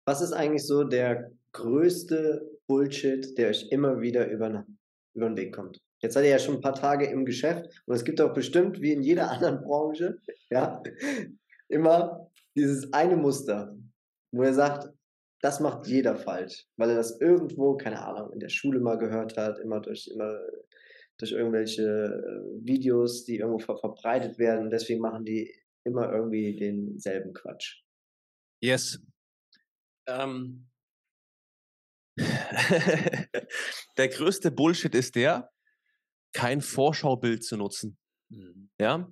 Was 0.07 0.21
ist 0.21 0.33
eigentlich 0.33 0.67
so 0.67 0.85
der 0.85 1.31
größte 1.53 2.49
Bullshit, 2.67 3.37
der 3.37 3.49
euch 3.49 3.69
immer 3.71 4.01
wieder 4.01 4.29
über, 4.29 4.65
über 5.15 5.29
den 5.29 5.37
Weg 5.37 5.55
kommt? 5.55 5.81
Jetzt 6.03 6.15
seid 6.15 6.25
ihr 6.25 6.31
ja 6.31 6.39
schon 6.39 6.57
ein 6.57 6.61
paar 6.63 6.75
Tage 6.75 7.07
im 7.07 7.25
Geschäft 7.25 7.83
und 7.87 7.95
es 7.95 8.05
gibt 8.05 8.21
auch 8.21 8.33
bestimmt, 8.33 8.81
wie 8.81 8.93
in 8.93 9.03
jeder 9.03 9.31
anderen 9.31 9.63
Branche, 9.63 10.19
ja, 10.51 10.83
immer 11.69 12.31
dieses 12.57 12.93
eine 12.93 13.17
Muster, 13.17 13.77
wo 14.33 14.45
ihr 14.45 14.55
sagt, 14.55 14.89
das 15.43 15.61
macht 15.61 15.87
jeder 15.87 16.17
falsch, 16.17 16.67
weil 16.77 16.91
er 16.91 16.97
das 16.97 17.21
irgendwo, 17.21 17.77
keine 17.77 18.03
Ahnung, 18.03 18.33
in 18.33 18.41
der 18.41 18.51
Schule 18.51 18.81
mal 18.81 18.99
gehört 18.99 19.37
hat, 19.37 19.59
immer 19.59 19.81
durch, 19.81 20.09
immer 20.09 20.39
durch 21.19 21.33
irgendwelche 21.33 21.83
äh, 21.83 22.67
Videos, 22.67 23.25
die 23.25 23.39
irgendwo 23.39 23.59
ver 23.59 23.77
verbreitet 23.77 24.39
werden. 24.39 24.71
Deswegen 24.71 25.01
machen 25.01 25.25
die 25.25 25.55
immer 25.85 26.13
irgendwie 26.13 26.57
denselben 26.57 27.33
Quatsch. 27.33 27.83
Yes. 28.63 28.99
Ähm. 30.11 30.67
der 33.97 34.09
größte 34.09 34.51
Bullshit 34.51 34.95
ist 34.95 35.15
der, 35.15 35.51
kein 36.33 36.61
Vorschaubild 36.61 37.45
zu 37.45 37.57
nutzen. 37.57 37.97
Mhm. 38.29 38.71
Ja. 38.79 39.09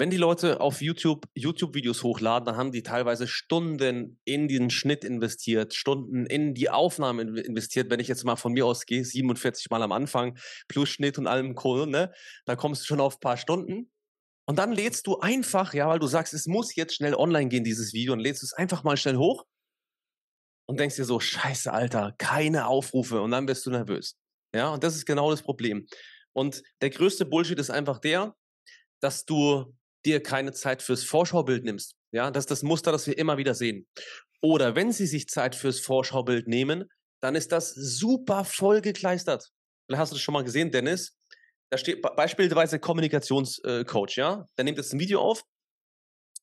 Wenn 0.00 0.10
die 0.10 0.16
Leute 0.16 0.60
auf 0.60 0.80
YouTube 0.80 1.26
YouTube-Videos 1.34 2.04
hochladen, 2.04 2.46
dann 2.46 2.56
haben 2.56 2.70
die 2.70 2.84
teilweise 2.84 3.26
Stunden 3.26 4.16
in 4.24 4.46
den 4.46 4.70
Schnitt 4.70 5.04
investiert, 5.04 5.74
Stunden 5.74 6.24
in 6.24 6.54
die 6.54 6.70
Aufnahme 6.70 7.22
investiert. 7.22 7.90
Wenn 7.90 7.98
ich 7.98 8.06
jetzt 8.06 8.24
mal 8.24 8.36
von 8.36 8.52
mir 8.52 8.64
aus 8.64 8.86
gehe, 8.86 9.04
47 9.04 9.70
Mal 9.70 9.82
am 9.82 9.90
Anfang, 9.90 10.38
plus 10.68 10.88
Schnitt 10.88 11.18
und 11.18 11.26
allem 11.26 11.56
Kohl, 11.56 11.88
ne? 11.88 12.12
Da 12.44 12.54
kommst 12.54 12.82
du 12.82 12.86
schon 12.86 13.00
auf 13.00 13.16
ein 13.16 13.20
paar 13.20 13.36
Stunden. 13.36 13.90
Und 14.46 14.60
dann 14.60 14.70
lädst 14.70 15.08
du 15.08 15.18
einfach, 15.18 15.74
ja, 15.74 15.88
weil 15.88 15.98
du 15.98 16.06
sagst, 16.06 16.32
es 16.32 16.46
muss 16.46 16.76
jetzt 16.76 16.94
schnell 16.94 17.14
online 17.14 17.48
gehen, 17.48 17.64
dieses 17.64 17.92
Video, 17.92 18.12
und 18.12 18.20
lädst 18.20 18.44
es 18.44 18.52
einfach 18.52 18.84
mal 18.84 18.96
schnell 18.96 19.16
hoch 19.16 19.44
und 20.68 20.78
denkst 20.78 20.96
dir 20.96 21.04
so, 21.04 21.18
scheiße, 21.18 21.72
Alter, 21.72 22.14
keine 22.18 22.66
Aufrufe 22.66 23.20
und 23.22 23.30
dann 23.30 23.46
bist 23.46 23.64
du 23.66 23.70
nervös. 23.70 24.16
Ja, 24.54 24.68
und 24.70 24.84
das 24.84 24.96
ist 24.96 25.06
genau 25.06 25.30
das 25.30 25.42
Problem. 25.42 25.86
Und 26.32 26.62
der 26.82 26.90
größte 26.90 27.24
Bullshit 27.24 27.58
ist 27.58 27.70
einfach 27.70 27.98
der, 27.98 28.34
dass 29.00 29.24
du 29.24 29.74
dir 30.04 30.22
keine 30.22 30.52
Zeit 30.52 30.82
fürs 30.82 31.04
Vorschaubild 31.04 31.64
nimmst. 31.64 31.94
Ja, 32.12 32.30
das 32.30 32.42
ist 32.42 32.50
das 32.50 32.62
Muster, 32.62 32.92
das 32.92 33.06
wir 33.06 33.18
immer 33.18 33.38
wieder 33.38 33.54
sehen. 33.54 33.86
Oder 34.40 34.74
wenn 34.74 34.92
sie 34.92 35.06
sich 35.06 35.28
Zeit 35.28 35.54
fürs 35.54 35.80
Vorschaubild 35.80 36.48
nehmen, 36.48 36.88
dann 37.20 37.34
ist 37.34 37.50
das 37.52 37.74
super 37.74 38.44
vollgekleistert. 38.44 39.48
Vielleicht 39.86 40.00
hast 40.00 40.12
du 40.12 40.16
das 40.16 40.22
schon 40.22 40.34
mal 40.34 40.44
gesehen, 40.44 40.70
Dennis. 40.70 41.16
Da 41.70 41.78
steht 41.78 42.00
beispielsweise 42.00 42.78
Kommunikationscoach, 42.78 44.16
ja. 44.16 44.46
Der 44.56 44.64
nimmt 44.64 44.78
jetzt 44.78 44.92
ein 44.92 45.00
Video 45.00 45.20
auf 45.20 45.42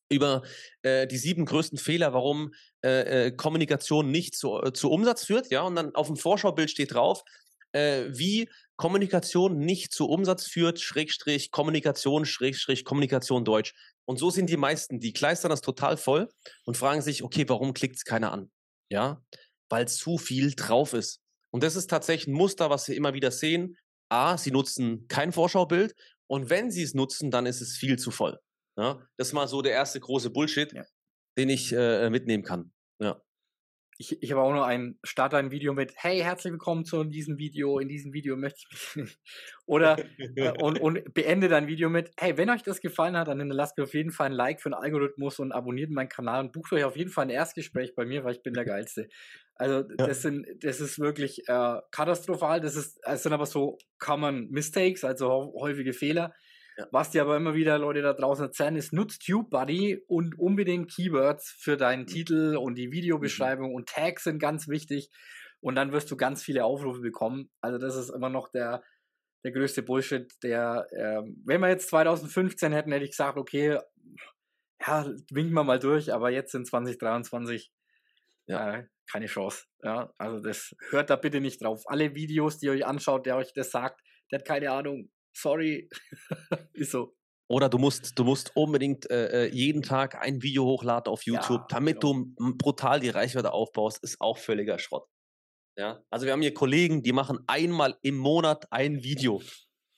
über 0.08 0.42
äh, 0.82 1.06
die 1.06 1.18
sieben 1.18 1.44
größten 1.44 1.78
Fehler, 1.78 2.12
warum 2.12 2.52
äh, 2.84 3.26
äh, 3.26 3.30
Kommunikation 3.32 4.10
nicht 4.10 4.36
zu, 4.36 4.62
äh, 4.62 4.72
zu 4.72 4.90
Umsatz 4.90 5.24
führt, 5.24 5.50
ja. 5.50 5.62
Und 5.62 5.76
dann 5.76 5.94
auf 5.94 6.06
dem 6.06 6.16
Vorschaubild 6.16 6.70
steht 6.70 6.94
drauf, 6.94 7.22
äh, 7.72 8.04
wie 8.08 8.48
Kommunikation 8.76 9.58
nicht 9.58 9.92
zu 9.92 10.08
Umsatz 10.08 10.46
führt, 10.46 10.80
Schrägstrich 10.80 11.50
Kommunikation, 11.50 12.24
Schrägstrich 12.24 12.84
Kommunikation 12.84 13.44
Deutsch. 13.44 13.74
Und 14.04 14.18
so 14.18 14.30
sind 14.30 14.48
die 14.50 14.56
meisten, 14.56 15.00
die 15.00 15.12
kleistern 15.12 15.50
das 15.50 15.60
total 15.62 15.96
voll 15.96 16.28
und 16.64 16.76
fragen 16.76 17.02
sich, 17.02 17.22
okay, 17.22 17.48
warum 17.48 17.74
klickt 17.74 17.96
es 17.96 18.04
keiner 18.04 18.32
an? 18.32 18.50
Ja, 18.88 19.22
weil 19.68 19.88
zu 19.88 20.16
viel 20.18 20.54
drauf 20.54 20.92
ist. 20.92 21.20
Und 21.50 21.62
das 21.62 21.74
ist 21.74 21.88
tatsächlich 21.88 22.28
ein 22.28 22.34
Muster, 22.34 22.70
was 22.70 22.86
wir 22.86 22.96
immer 22.96 23.14
wieder 23.14 23.30
sehen. 23.30 23.76
A, 24.08 24.38
sie 24.38 24.52
nutzen 24.52 25.08
kein 25.08 25.32
Vorschaubild 25.32 25.94
und 26.28 26.50
wenn 26.50 26.70
sie 26.70 26.82
es 26.82 26.94
nutzen, 26.94 27.30
dann 27.30 27.46
ist 27.46 27.60
es 27.60 27.76
viel 27.76 27.98
zu 27.98 28.10
voll. 28.10 28.38
Ja, 28.76 29.06
das 29.16 29.28
ist 29.28 29.32
mal 29.32 29.48
so 29.48 29.62
der 29.62 29.72
erste 29.72 30.00
große 30.00 30.30
Bullshit, 30.30 30.72
ja. 30.72 30.84
den 31.38 31.48
ich 31.48 31.72
äh, 31.72 32.10
mitnehmen 32.10 32.42
kann. 32.42 32.72
Ja 33.00 33.20
ich, 33.98 34.22
ich 34.22 34.32
habe 34.32 34.42
auch 34.42 34.52
nur 34.52 34.66
ein, 34.66 34.98
starte 35.04 35.36
ein 35.36 35.50
Video 35.50 35.72
mit, 35.72 35.92
hey, 35.96 36.20
herzlich 36.20 36.52
willkommen 36.52 36.84
zu 36.84 37.02
diesem 37.04 37.38
Video, 37.38 37.78
in 37.78 37.88
diesem 37.88 38.12
Video 38.12 38.36
möchte 38.36 38.60
ich 38.70 38.96
mich 38.96 39.18
oder 39.66 39.96
äh, 40.36 40.52
und, 40.62 40.80
und 40.80 41.14
beende 41.14 41.48
dein 41.48 41.66
Video 41.66 41.88
mit, 41.88 42.10
hey, 42.18 42.36
wenn 42.36 42.50
euch 42.50 42.62
das 42.62 42.80
gefallen 42.80 43.16
hat, 43.16 43.28
dann 43.28 43.48
lasst 43.48 43.78
mir 43.78 43.84
auf 43.84 43.94
jeden 43.94 44.10
Fall 44.10 44.26
ein 44.26 44.32
Like 44.32 44.60
für 44.60 44.70
den 44.70 44.74
Algorithmus 44.74 45.38
und 45.38 45.52
abonniert 45.52 45.90
meinen 45.90 46.08
Kanal 46.08 46.40
und 46.40 46.52
bucht 46.52 46.72
euch 46.72 46.84
auf 46.84 46.96
jeden 46.96 47.10
Fall 47.10 47.26
ein 47.26 47.30
Erstgespräch 47.30 47.94
bei 47.94 48.04
mir, 48.04 48.24
weil 48.24 48.34
ich 48.34 48.42
bin 48.42 48.54
der 48.54 48.64
Geilste. 48.66 49.08
Also 49.54 49.88
ja. 49.88 50.06
das 50.06 50.22
sind, 50.22 50.46
das 50.60 50.80
ist 50.80 50.98
wirklich 50.98 51.48
äh, 51.48 51.76
katastrophal, 51.90 52.60
das 52.60 52.76
ist, 52.76 53.00
das 53.02 53.22
sind 53.22 53.32
aber 53.32 53.46
so 53.46 53.78
common 53.98 54.50
mistakes, 54.50 55.04
also 55.04 55.54
häufige 55.58 55.94
Fehler. 55.94 56.34
Ja. 56.76 56.86
Was 56.90 57.10
dir 57.10 57.22
aber 57.22 57.36
immer 57.36 57.54
wieder 57.54 57.78
Leute 57.78 58.02
da 58.02 58.12
draußen 58.12 58.46
erzählen, 58.46 58.76
ist, 58.76 58.92
nutzt 58.92 59.24
TubeBuddy 59.26 60.04
und 60.08 60.38
unbedingt 60.38 60.90
Keywords 60.92 61.56
für 61.58 61.76
deinen 61.76 62.02
mhm. 62.02 62.06
Titel 62.06 62.56
und 62.56 62.76
die 62.76 62.92
Videobeschreibung 62.92 63.70
mhm. 63.70 63.74
und 63.74 63.88
Tags 63.88 64.24
sind 64.24 64.38
ganz 64.38 64.68
wichtig 64.68 65.10
und 65.60 65.74
dann 65.74 65.92
wirst 65.92 66.10
du 66.10 66.16
ganz 66.16 66.42
viele 66.42 66.64
Aufrufe 66.64 67.00
bekommen. 67.00 67.50
Also 67.60 67.78
das 67.78 67.96
ist 67.96 68.10
immer 68.10 68.28
noch 68.28 68.48
der, 68.48 68.82
der 69.44 69.52
größte 69.52 69.82
Bullshit, 69.82 70.30
der, 70.42 70.86
äh, 70.90 71.22
wenn 71.44 71.60
wir 71.60 71.68
jetzt 71.68 71.88
2015 71.88 72.72
hätten, 72.72 72.92
hätte 72.92 73.04
ich 73.04 73.12
gesagt, 73.12 73.38
okay, 73.38 73.78
ja, 74.86 75.06
winken 75.30 75.54
wir 75.54 75.64
mal 75.64 75.78
durch, 75.78 76.12
aber 76.12 76.30
jetzt 76.30 76.54
in 76.54 76.66
2023 76.66 77.72
ja. 78.46 78.76
Äh, 78.76 78.86
keine 79.10 79.26
Chance. 79.26 79.66
Ja, 79.82 80.12
also 80.18 80.40
das 80.40 80.74
hört 80.90 81.10
da 81.10 81.16
bitte 81.16 81.40
nicht 81.40 81.62
drauf. 81.62 81.84
Alle 81.86 82.14
Videos, 82.14 82.58
die 82.58 82.66
ihr 82.66 82.72
euch 82.72 82.86
anschaut, 82.86 83.26
der 83.26 83.36
euch 83.36 83.52
das 83.54 83.70
sagt, 83.70 84.00
der 84.30 84.40
hat 84.40 84.46
keine 84.46 84.72
Ahnung, 84.72 85.10
sorry, 85.36 85.88
ist 86.72 86.92
so. 86.92 87.14
Oder 87.48 87.68
du 87.68 87.78
musst, 87.78 88.18
du 88.18 88.24
musst 88.24 88.56
unbedingt 88.56 89.08
äh, 89.08 89.44
äh, 89.44 89.54
jeden 89.54 89.82
Tag 89.82 90.20
ein 90.20 90.42
Video 90.42 90.64
hochladen 90.64 91.12
auf 91.12 91.22
YouTube, 91.22 91.60
ja, 91.60 91.66
damit 91.68 92.00
genau. 92.00 92.24
du 92.38 92.56
brutal 92.56 92.98
die 92.98 93.08
Reichweite 93.08 93.52
aufbaust, 93.52 94.02
ist 94.02 94.20
auch 94.20 94.36
völliger 94.36 94.78
Schrott. 94.78 95.06
Ja, 95.78 96.02
also 96.10 96.26
wir 96.26 96.32
haben 96.32 96.42
hier 96.42 96.54
Kollegen, 96.54 97.02
die 97.02 97.12
machen 97.12 97.38
einmal 97.46 97.96
im 98.02 98.16
Monat 98.16 98.66
ein 98.72 99.02
Video. 99.04 99.42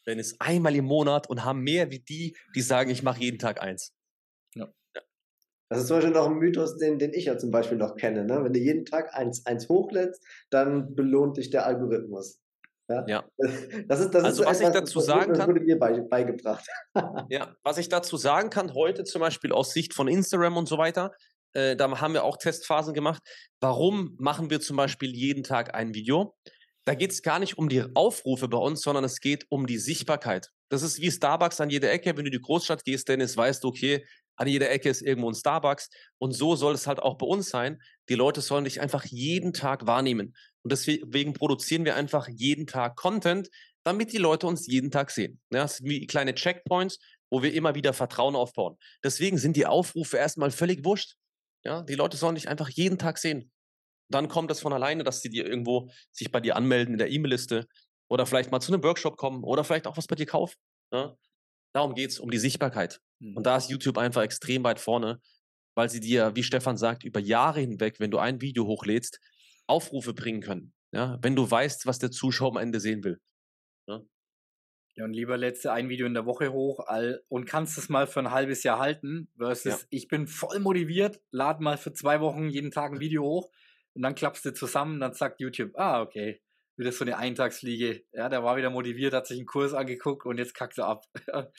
Wenn 0.05 0.19
es 0.19 0.39
einmal 0.41 0.75
im 0.75 0.87
Monat 0.87 1.31
und 1.31 1.45
haben 1.45 1.61
mehr 1.61 1.91
wie 1.91 2.01
die, 2.01 2.37
die 2.55 2.63
sagen, 2.63 2.91
ich 2.91 3.03
mache 3.03 3.21
jeden 3.21 3.39
Tag 3.39 3.63
eins. 3.63 3.95
Ja. 4.55 4.67
ja. 4.95 5.03
Das 5.71 5.81
ist 5.81 5.87
zum 5.87 5.99
Beispiel 5.99 6.15
noch 6.15 6.27
ein 6.27 6.39
Mythos, 6.39 6.77
den, 6.79 6.99
den 6.99 7.15
ich 7.15 7.27
ja 7.27 7.39
zum 7.39 7.51
Beispiel 7.51 7.79
noch 7.79 7.97
kenne. 7.97 8.25
Ne? 8.25 8.43
Wenn 8.43 8.53
du 8.53 8.59
jeden 8.59 8.87
Tag 8.87 9.15
eins, 9.15 9.47
eins 9.47 9.69
hochlädst, 9.69 10.23
dann 10.51 10.95
belohnt 10.95 11.37
dich 11.37 11.51
der 11.51 11.65
Algorithmus. 11.65 12.41
Ja. 12.89 13.05
ja. 13.07 13.25
Das 13.87 14.01
ist, 14.01 14.15
das 14.15 14.25
also 14.25 14.43
ist 14.43 14.49
was 14.49 14.61
etwas, 14.61 14.61
ich 14.61 14.81
dazu 14.81 15.01
sagen 15.01 15.31
das 15.31 15.39
kann. 15.39 15.49
wurde 15.49 15.61
mir 15.61 15.79
beigebracht. 15.79 16.67
ja, 17.29 17.55
was 17.63 17.79
ich 17.79 17.89
dazu 17.89 18.17
sagen 18.17 18.51
kann 18.51 18.75
heute 18.75 19.05
zum 19.05 19.21
Beispiel 19.21 19.53
aus 19.53 19.73
Sicht 19.73 19.95
von 19.95 20.09
Instagram 20.09 20.57
und 20.57 20.69
so 20.69 20.79
weiter, 20.79 21.13
äh, 21.53 21.77
da 21.77 22.01
haben 22.01 22.15
wir 22.15 22.25
auch 22.25 22.37
Testphasen 22.37 22.95
gemacht. 22.95 23.23
Warum 23.61 24.17
machen 24.19 24.51
wir 24.51 24.61
zum 24.61 24.77
Beispiel 24.77 25.15
jeden 25.15 25.43
Tag 25.43 25.75
ein 25.75 25.95
Video? 25.95 26.35
Da 26.87 26.95
geht 26.95 27.13
es 27.13 27.23
gar 27.23 27.39
nicht 27.39 27.59
um 27.59 27.69
die 27.69 27.85
Aufrufe 27.95 28.49
bei 28.49 28.57
uns, 28.57 28.81
sondern 28.81 29.05
es 29.05 29.21
geht 29.21 29.45
um 29.51 29.67
die 29.67 29.79
Sichtbarkeit. 29.79 30.49
Das 30.71 30.83
ist 30.83 31.01
wie 31.01 31.11
Starbucks 31.11 31.61
an 31.61 31.69
jeder 31.69 31.91
Ecke. 31.91 32.17
Wenn 32.17 32.25
du 32.25 32.31
in 32.31 32.39
die 32.39 32.41
Großstadt 32.41 32.85
gehst, 32.85 33.09
Dennis, 33.09 33.37
weißt 33.37 33.63
du, 33.63 33.69
okay, 33.69 34.07
an 34.37 34.49
jeder 34.49 34.71
Ecke 34.71 34.89
ist 34.89 35.03
irgendwo 35.03 35.29
ein 35.31 35.35
Starbucks. 35.35 35.91
Und 36.19 36.33
so 36.33 36.57
soll 36.57 36.75
es 36.75 36.87
halt 36.87 37.01
auch 37.01 37.19
bei 37.19 37.27
uns 37.27 37.51
sein. 37.51 37.83
Die 38.09 38.15
Leute 38.15 38.41
sollen 38.41 38.65
dich 38.65 38.81
einfach 38.81 39.05
jeden 39.05 39.53
Tag 39.53 39.87
wahrnehmen. 39.87 40.35
Und 40.69 40.73
deswegen 40.73 41.33
produzieren 41.33 41.87
wir 41.87 41.97
einfach 41.97 42.29
jeden 42.29 42.67
Tag 42.67 42.95
Content, 42.95 43.49
damit 43.85 44.13
die 44.13 44.19
Leute 44.19 44.47
uns 44.47 44.67
jeden 44.67 44.91
Tag 44.91 45.11
sehen. 45.11 45.41
Ja, 45.51 45.63
das 45.63 45.79
sind 45.79 45.89
wie 45.89 46.07
kleine 46.07 46.35
Checkpoints, 46.35 46.99
wo 47.31 47.43
wir 47.43 47.55
immer 47.55 47.75
wieder 47.75 47.95
Vertrauen 47.95 48.37
aufbauen. 48.37 48.77
Deswegen 49.03 49.39
sind 49.39 49.57
die 49.57 49.65
Aufrufe 49.65 50.19
erstmal 50.19 50.51
völlig 50.51 50.85
wurscht. 50.85 51.15
Ja, 51.65 51.85
die 51.85 51.95
Leute 51.95 52.19
sollen 52.19 52.35
dich 52.35 52.51
einfach 52.51 52.69
jeden 52.69 52.99
Tag 52.99 53.17
sehen. 53.17 53.51
Dann 54.11 54.29
kommt 54.29 54.51
das 54.51 54.61
von 54.61 54.75
alleine, 54.75 55.05
dass 55.05 55.23
sie 55.23 55.31
dir 55.31 55.47
irgendwo 55.47 55.91
sich 56.13 56.31
bei 56.31 56.41
dir 56.41 56.55
anmelden 56.55 56.93
in 56.93 56.99
der 56.99 57.11
E-Mail-Liste 57.11 57.67
oder 58.11 58.27
vielleicht 58.27 58.51
mal 58.51 58.61
zu 58.61 58.71
einem 58.71 58.83
Workshop 58.83 59.17
kommen 59.17 59.43
oder 59.45 59.65
vielleicht 59.65 59.87
auch 59.87 59.97
was 59.97 60.07
bei 60.07 60.17
dir 60.17 60.27
kaufen. 60.27 60.57
Ja? 60.93 61.17
Darum 61.73 61.95
geht 61.95 62.11
es, 62.11 62.21
um 62.21 62.31
die 62.31 62.37
Sichtbarkeit. 62.37 63.01
Und 63.21 63.39
mhm. 63.39 63.43
da 63.43 63.57
ist 63.57 63.71
YouTube 63.71 63.97
einfach 63.97 64.21
extrem 64.21 64.65
weit 64.65 64.81
vorne, 64.81 65.19
weil 65.75 65.89
sie 65.89 66.01
dir, 66.01 66.37
wie 66.37 66.43
Stefan 66.43 66.77
sagt, 66.77 67.05
über 67.05 67.21
Jahre 67.21 67.61
hinweg, 67.61 68.01
wenn 68.01 68.11
du 68.11 68.19
ein 68.19 68.43
Video 68.43 68.67
hochlädst, 68.67 69.19
Aufrufe 69.69 70.15
bringen 70.15 70.41
können. 70.41 70.73
Ja, 70.93 71.19
wenn 71.23 71.37
du 71.37 71.49
weißt, 71.49 71.87
was 71.87 71.99
der 71.99 72.11
Zuschauer 72.11 72.53
am 72.53 72.57
Ende 72.57 72.81
sehen 72.81 73.05
will. 73.05 73.21
Ja, 73.87 74.01
ja 74.97 75.05
und 75.05 75.13
lieber 75.13 75.37
letzte 75.37 75.73
ein 75.73 75.89
Video 75.89 76.07
in 76.07 76.15
der 76.15 76.27
Woche 76.27 76.53
hoch 76.53 76.81
all, 76.87 77.23
und 77.29 77.45
kannst 77.45 77.79
es 77.79 77.89
mal 77.89 78.07
für 78.07 78.21
ein 78.21 78.31
halbes 78.31 78.63
Jahr 78.63 78.79
halten, 78.79 79.29
versus 79.37 79.83
ja. 79.83 79.87
ich 79.91 80.09
bin 80.09 80.27
voll 80.27 80.61
motiviert, 80.61 81.21
lade 81.31 81.63
mal 81.63 81.77
für 81.77 81.93
zwei 81.93 82.21
Wochen 82.21 82.49
jeden 82.49 82.71
Tag 82.71 82.93
ein 82.93 83.01
Video 83.01 83.23
hoch. 83.23 83.51
und 83.95 84.03
dann 84.03 84.15
klappst 84.15 84.45
du 84.45 84.55
zusammen, 84.55 85.01
dann 85.01 85.13
sagt 85.13 85.41
YouTube, 85.41 85.73
ah, 85.75 86.01
okay, 86.01 86.41
wieder 86.79 86.93
so 86.93 87.05
eine 87.05 87.19
Eintagsfliege. 87.19 88.05
Ja, 88.13 88.29
der 88.29 88.45
war 88.45 88.57
wieder 88.57 88.71
motiviert, 88.71 89.13
hat 89.13 89.27
sich 89.27 89.39
einen 89.39 89.47
Kurs 89.47 89.75
angeguckt 89.75 90.25
und 90.25 90.39
jetzt 90.39 90.55
kackt 90.55 90.79
er 90.79 90.87
ab. 90.87 91.05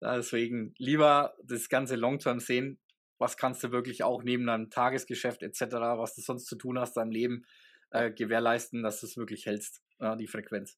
Deswegen 0.00 0.74
lieber 0.78 1.34
das 1.42 1.68
ganze 1.68 1.96
Long-Term 1.96 2.40
sehen. 2.40 2.78
Was 3.18 3.36
kannst 3.36 3.64
du 3.64 3.72
wirklich 3.72 4.04
auch 4.04 4.22
neben 4.22 4.46
deinem 4.46 4.70
Tagesgeschäft 4.70 5.42
etc., 5.42 5.60
was 5.96 6.14
du 6.14 6.20
sonst 6.20 6.46
zu 6.46 6.56
tun 6.56 6.78
hast, 6.78 6.96
deinem 6.96 7.10
Leben, 7.10 7.44
äh, 7.90 8.10
gewährleisten, 8.10 8.82
dass 8.82 9.00
du 9.00 9.06
es 9.06 9.16
wirklich 9.16 9.46
hältst, 9.46 9.82
ja, 10.00 10.16
die 10.16 10.26
Frequenz. 10.26 10.76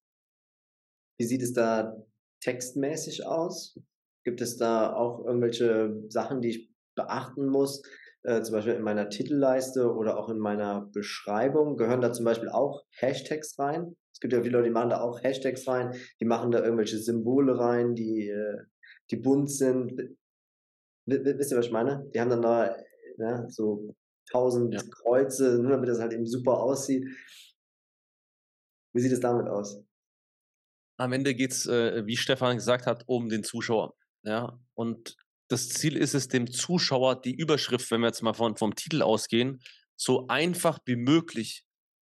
Wie 1.19 1.27
sieht 1.27 1.43
es 1.43 1.53
da 1.53 1.97
textmäßig 2.41 3.27
aus? 3.27 3.79
Gibt 4.25 4.41
es 4.41 4.57
da 4.57 4.93
auch 4.93 5.25
irgendwelche 5.25 6.05
Sachen, 6.09 6.41
die 6.41 6.51
ich 6.51 6.71
beachten 6.95 7.47
muss? 7.47 7.83
Äh, 8.23 8.43
zum 8.43 8.55
Beispiel 8.55 8.75
in 8.75 8.83
meiner 8.83 9.09
Titelleiste 9.09 9.93
oder 9.93 10.19
auch 10.19 10.29
in 10.29 10.39
meiner 10.39 10.83
Beschreibung 10.93 11.77
gehören 11.77 12.01
da 12.01 12.13
zum 12.13 12.25
Beispiel 12.25 12.49
auch 12.49 12.85
Hashtags 12.91 13.59
rein. 13.59 13.97
Es 14.13 14.21
gibt 14.21 14.33
ja 14.33 14.43
viele 14.43 14.59
Leute, 14.59 14.69
die 14.69 14.75
machen 14.75 14.91
da 14.91 15.01
auch 15.01 15.23
Hashtags 15.23 15.67
rein, 15.69 15.95
die 16.21 16.25
machen 16.25 16.51
da 16.51 16.63
irgendwelche 16.63 16.99
Symbole 16.99 17.59
rein, 17.59 17.95
die, 17.95 18.29
äh, 18.29 18.59
die 19.11 19.17
bunt 19.17 19.51
sind. 19.51 20.18
Wisst 21.09 21.53
ihr, 21.53 21.59
was 21.59 21.67
ich 21.67 21.73
meine? 21.73 22.09
Die 22.15 22.21
haben 22.21 22.29
dann 22.29 22.43
da 22.43 22.67
ja, 22.67 22.77
ne, 23.17 23.47
so 23.49 23.97
tausend 24.31 24.75
ja. 24.75 24.83
Kreuze, 24.83 25.59
nur 25.59 25.71
damit 25.71 25.89
das 25.89 26.01
halt 26.01 26.13
eben 26.13 26.27
super 26.27 26.59
aussieht. 26.59 27.07
Wie 28.93 29.01
sieht 29.01 29.13
es 29.13 29.21
damit 29.21 29.49
aus? 29.49 29.83
Am 30.99 31.13
Ende 31.13 31.35
geht 31.35 31.53
es, 31.53 31.67
äh, 31.67 32.05
wie 32.07 32.17
Stefan 32.17 32.57
gesagt 32.57 32.87
hat, 32.87 33.05
um 33.07 33.29
den 33.29 33.43
Zuschauer. 33.43 33.95
Ja, 34.23 34.59
und 34.75 35.17
das 35.49 35.69
Ziel 35.71 35.97
ist 35.97 36.15
es, 36.15 36.29
dem 36.29 36.51
Zuschauer 36.51 37.21
die 37.21 37.35
Überschrift, 37.35 37.91
wenn 37.91 38.01
wir 38.01 38.09
jetzt 38.09 38.23
mal 38.23 38.35
von, 38.35 38.57
vom 38.57 38.75
Titel 38.75 39.01
ausgehen, 39.01 39.63
so 39.97 40.27
einfach 40.29 40.79
wie 40.85 40.97
möglich 40.97 41.65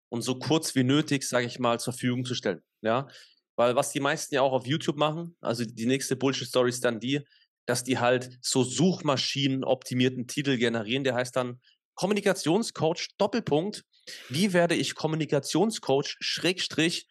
und 0.09 0.21
so 0.21 0.39
kurz 0.39 0.75
wie 0.75 0.83
nötig, 0.83 1.27
sage 1.27 1.47
ich 1.47 1.59
mal, 1.59 1.79
zur 1.79 1.93
Verfügung 1.93 2.23
zu 2.23 2.35
stellen. 2.35 2.61
Ja, 2.81 3.07
weil 3.55 3.75
was 3.75 3.91
die 3.91 3.99
meisten 3.99 4.35
ja 4.35 4.41
auch 4.41 4.53
auf 4.53 4.65
YouTube 4.65 4.97
machen, 4.97 5.35
also 5.41 5.65
die 5.65 5.85
nächste 5.85 6.15
Bullshit-Story 6.15 6.69
ist 6.69 6.85
dann 6.85 6.99
die, 6.99 7.21
dass 7.65 7.83
die 7.83 7.99
halt 7.99 8.37
so 8.41 8.63
Suchmaschinen 8.63 9.63
optimierten 9.63 10.27
Titel 10.27 10.57
generieren. 10.57 11.03
Der 11.03 11.15
heißt 11.15 11.35
dann 11.35 11.61
Kommunikationscoach 11.95 13.09
Doppelpunkt. 13.17 13.83
Wie 14.29 14.53
werde 14.53 14.75
ich 14.75 14.95
Kommunikationscoach 14.95 16.17
Schrägstrich 16.19 17.07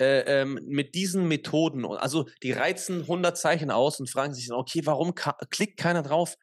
äh, 0.00 0.42
ähm, 0.42 0.60
mit 0.66 0.94
diesen 0.94 1.26
Methoden? 1.26 1.84
Also 1.84 2.28
die 2.42 2.52
reizen 2.52 3.02
100 3.02 3.36
Zeichen 3.36 3.70
aus 3.70 3.98
und 3.98 4.10
fragen 4.10 4.34
sich 4.34 4.50
okay, 4.52 4.82
warum 4.84 5.14
klickt 5.50 5.78
keiner 5.78 6.02
drauf? 6.02 6.36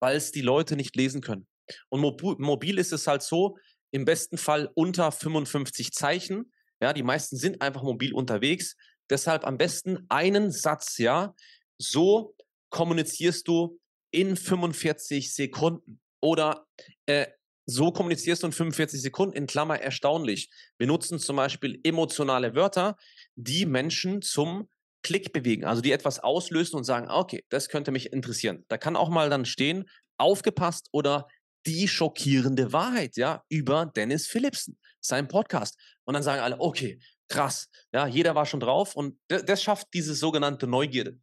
Weil 0.00 0.16
es 0.16 0.32
die 0.32 0.42
Leute 0.42 0.76
nicht 0.76 0.96
lesen 0.96 1.20
können. 1.20 1.46
Und 1.88 2.00
mobil 2.00 2.78
ist 2.78 2.92
es 2.92 3.06
halt 3.06 3.22
so, 3.22 3.56
im 3.90 4.04
besten 4.04 4.38
Fall 4.38 4.70
unter 4.74 5.10
55 5.12 5.92
Zeichen. 5.92 6.52
Ja, 6.80 6.92
die 6.92 7.02
meisten 7.02 7.36
sind 7.36 7.62
einfach 7.62 7.82
mobil 7.82 8.12
unterwegs. 8.12 8.76
Deshalb 9.10 9.46
am 9.46 9.56
besten 9.56 10.04
einen 10.08 10.50
Satz, 10.50 10.98
ja. 10.98 11.34
So 11.78 12.34
kommunizierst 12.70 13.46
du 13.48 13.78
in 14.10 14.36
45 14.36 15.34
Sekunden. 15.34 16.00
Oder 16.20 16.66
äh, 17.06 17.26
so 17.66 17.92
kommunizierst 17.92 18.42
du 18.42 18.46
in 18.46 18.52
45 18.52 19.00
Sekunden, 19.02 19.36
in 19.36 19.46
Klammer 19.46 19.80
erstaunlich. 19.80 20.48
Wir 20.78 20.86
nutzen 20.86 21.18
zum 21.18 21.36
Beispiel 21.36 21.80
emotionale 21.84 22.54
Wörter, 22.54 22.96
die 23.36 23.66
Menschen 23.66 24.22
zum 24.22 24.68
Klick 25.02 25.32
bewegen, 25.32 25.64
also 25.64 25.80
die 25.80 25.92
etwas 25.92 26.18
auslösen 26.18 26.76
und 26.76 26.84
sagen, 26.84 27.10
okay, 27.10 27.44
das 27.50 27.68
könnte 27.68 27.92
mich 27.92 28.12
interessieren. 28.12 28.64
Da 28.68 28.78
kann 28.78 28.96
auch 28.96 29.10
mal 29.10 29.30
dann 29.30 29.44
stehen, 29.44 29.84
aufgepasst 30.18 30.88
oder 30.92 31.28
die 31.66 31.88
schockierende 31.88 32.72
Wahrheit, 32.72 33.16
ja, 33.16 33.44
über 33.48 33.86
Dennis 33.86 34.26
Philipsen, 34.26 34.78
sein 35.00 35.28
Podcast. 35.28 35.78
Und 36.04 36.14
dann 36.14 36.22
sagen 36.22 36.40
alle, 36.40 36.58
okay, 36.60 36.98
krass, 37.28 37.68
ja, 37.92 38.06
jeder 38.06 38.34
war 38.34 38.46
schon 38.46 38.60
drauf 38.60 38.96
und 38.96 39.18
das 39.28 39.62
schafft 39.62 39.88
diese 39.92 40.14
sogenannte 40.14 40.66
Neugierde. 40.66 41.18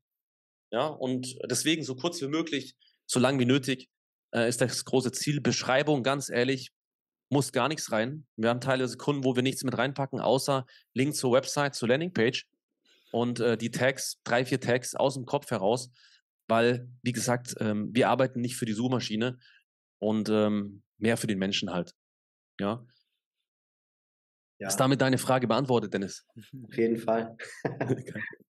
Ja, 0.72 0.88
und 0.88 1.38
deswegen 1.50 1.84
so 1.84 1.96
kurz 1.96 2.22
wie 2.22 2.28
möglich, 2.28 2.76
so 3.06 3.20
lang 3.20 3.40
wie 3.40 3.46
nötig, 3.46 3.90
äh, 4.34 4.50
ist 4.50 4.62
das 4.62 4.84
große 4.86 5.12
Ziel. 5.12 5.42
Beschreibung, 5.42 6.04
ganz 6.04 6.30
ehrlich, 6.30 6.72
muss 7.30 7.52
gar 7.52 7.68
nichts 7.68 7.92
rein. 7.92 8.26
Wir 8.36 8.50
haben 8.50 8.62
teilweise 8.62 8.98
Kunden, 8.98 9.24
wo 9.24 9.36
wir 9.36 9.44
nichts 9.44 9.64
mit 9.64 9.78
reinpacken, 9.78 10.20
außer 10.20 10.66
Link 10.94 11.16
zur 11.16 11.32
Website, 11.32 11.76
zur 11.76 11.90
Landingpage 11.90 12.48
und 13.12 13.40
äh, 13.40 13.58
die 13.58 13.72
Tags, 13.72 14.20
drei, 14.24 14.46
vier 14.46 14.60
Tags 14.60 14.96
aus 14.96 15.16
dem 15.16 15.26
Kopf 15.26 15.50
heraus, 15.52 15.92
weil, 16.48 16.88
wie 17.02 17.14
gesagt, 17.14 17.56
ähm, 17.60 17.90
wir 17.94 18.10
arbeiten 18.10 18.42
nicht 18.42 18.56
für 18.56 18.66
die 18.66 18.74
Suchmaschine 18.74 19.40
und 20.00 20.30
ähm, 20.30 20.84
mehr 20.98 21.18
für 21.18 21.28
den 21.28 21.40
Menschen 21.40 21.72
halt. 21.72 21.94
Ja. 22.60 22.86
ja. 24.60 24.68
Ist 24.68 24.78
damit 24.78 25.02
deine 25.02 25.18
Frage 25.18 25.48
beantwortet, 25.48 25.94
Dennis? 25.94 26.26
Auf 26.64 26.78
jeden 26.78 26.98
Fall. 26.98 27.38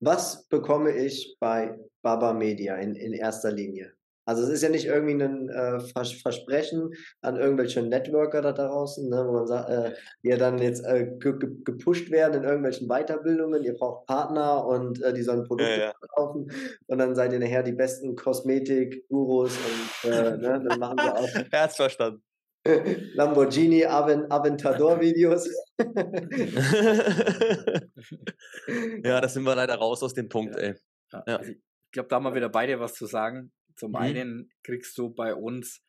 Was 0.00 0.46
bekomme 0.48 0.92
ich 0.92 1.36
bei 1.40 1.78
Baba 2.02 2.32
Media 2.32 2.76
in, 2.76 2.94
in 2.94 3.12
erster 3.12 3.50
Linie? 3.50 3.96
Also 4.28 4.42
es 4.42 4.48
ist 4.48 4.62
ja 4.62 4.68
nicht 4.68 4.86
irgendwie 4.86 5.22
ein 5.22 5.48
äh, 5.48 5.78
Vers 5.78 6.12
Versprechen 6.20 6.92
an 7.20 7.36
irgendwelche 7.36 7.80
Networker 7.80 8.42
da 8.42 8.50
draußen, 8.50 9.08
ne, 9.08 9.24
wo 9.24 9.32
man 9.32 9.46
sagt, 9.46 9.70
äh, 9.70 9.92
ihr 10.22 10.36
dann 10.36 10.58
jetzt 10.58 10.84
äh, 10.84 11.06
ge 11.20 11.34
gepusht 11.64 12.10
werden 12.10 12.42
in 12.42 12.42
irgendwelchen 12.42 12.88
Weiterbildungen, 12.88 13.62
ihr 13.62 13.74
braucht 13.74 14.06
Partner 14.06 14.66
und 14.66 15.00
äh, 15.00 15.14
die 15.14 15.22
sollen 15.22 15.44
Produkte 15.44 15.70
ja, 15.70 15.86
ja. 15.86 15.94
verkaufen 16.00 16.50
und 16.88 16.98
dann 16.98 17.14
seid 17.14 17.32
ihr 17.32 17.38
nachher 17.38 17.62
die 17.62 17.72
besten 17.72 18.16
Kosmetik-Gurus 18.16 19.56
und 20.02 20.10
äh, 20.10 20.36
ne, 20.36 20.64
dann 20.68 20.78
machen 20.80 20.98
wir 20.98 21.16
auch. 21.16 21.28
Herzverstanden. 21.52 22.20
Lamborghini 23.14 23.84
Aventador-Videos. 23.84 25.48
ja, 29.04 29.20
da 29.20 29.28
sind 29.28 29.44
wir 29.44 29.54
leider 29.54 29.76
raus 29.76 30.02
aus 30.02 30.14
dem 30.14 30.28
Punkt, 30.28 30.56
ja. 30.56 30.62
ey. 30.62 30.74
Ja. 31.12 31.36
Also 31.36 31.52
ich 31.52 31.92
glaube, 31.92 32.08
da 32.08 32.16
haben 32.16 32.24
wir 32.24 32.34
wieder 32.34 32.48
beide 32.48 32.80
was 32.80 32.94
zu 32.94 33.06
sagen. 33.06 33.52
Zum 33.76 33.90
mhm. 33.90 33.96
einen 33.96 34.50
kriegst 34.62 34.96
du 34.98 35.10
bei 35.10 35.34
uns 35.34 35.82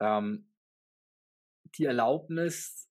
ähm, 0.00 0.48
die 1.76 1.84
Erlaubnis, 1.84 2.88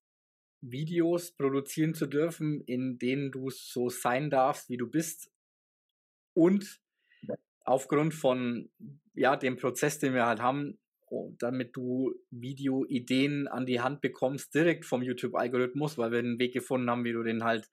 Videos 0.60 1.32
produzieren 1.32 1.94
zu 1.94 2.06
dürfen, 2.06 2.60
in 2.62 2.98
denen 2.98 3.30
du 3.30 3.50
so 3.50 3.88
sein 3.88 4.30
darfst, 4.30 4.68
wie 4.68 4.76
du 4.76 4.88
bist. 4.88 5.30
Und 6.34 6.80
aufgrund 7.64 8.14
von 8.14 8.70
ja, 9.14 9.36
dem 9.36 9.56
Prozess, 9.56 9.98
den 9.98 10.14
wir 10.14 10.26
halt 10.26 10.40
haben, 10.40 10.78
damit 11.38 11.76
du 11.76 12.14
Videoideen 12.30 13.48
an 13.48 13.66
die 13.66 13.80
Hand 13.80 14.00
bekommst, 14.00 14.54
direkt 14.54 14.84
vom 14.84 15.02
YouTube-Algorithmus, 15.02 15.98
weil 15.98 16.12
wir 16.12 16.18
einen 16.18 16.38
Weg 16.38 16.52
gefunden 16.52 16.90
haben, 16.90 17.04
wie 17.04 17.12
du 17.12 17.22
den 17.22 17.44
halt 17.44 17.68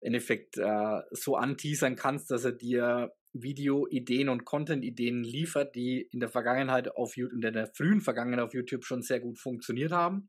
im 0.00 0.08
Endeffekt 0.08 0.58
äh, 0.58 1.00
so 1.10 1.36
anteasern 1.36 1.96
kannst, 1.96 2.30
dass 2.30 2.44
er 2.44 2.52
dir 2.52 3.12
Video-Ideen 3.32 4.28
und 4.28 4.44
Content-Ideen 4.44 5.22
liefert, 5.22 5.74
die 5.74 6.08
in 6.12 6.20
der 6.20 6.28
Vergangenheit 6.28 6.94
auf 6.96 7.16
YouTube, 7.16 7.34
in 7.34 7.40
der 7.40 7.66
frühen 7.74 8.00
Vergangenheit 8.00 8.40
auf 8.40 8.54
YouTube 8.54 8.84
schon 8.84 9.02
sehr 9.02 9.20
gut 9.20 9.38
funktioniert 9.38 9.92
haben. 9.92 10.28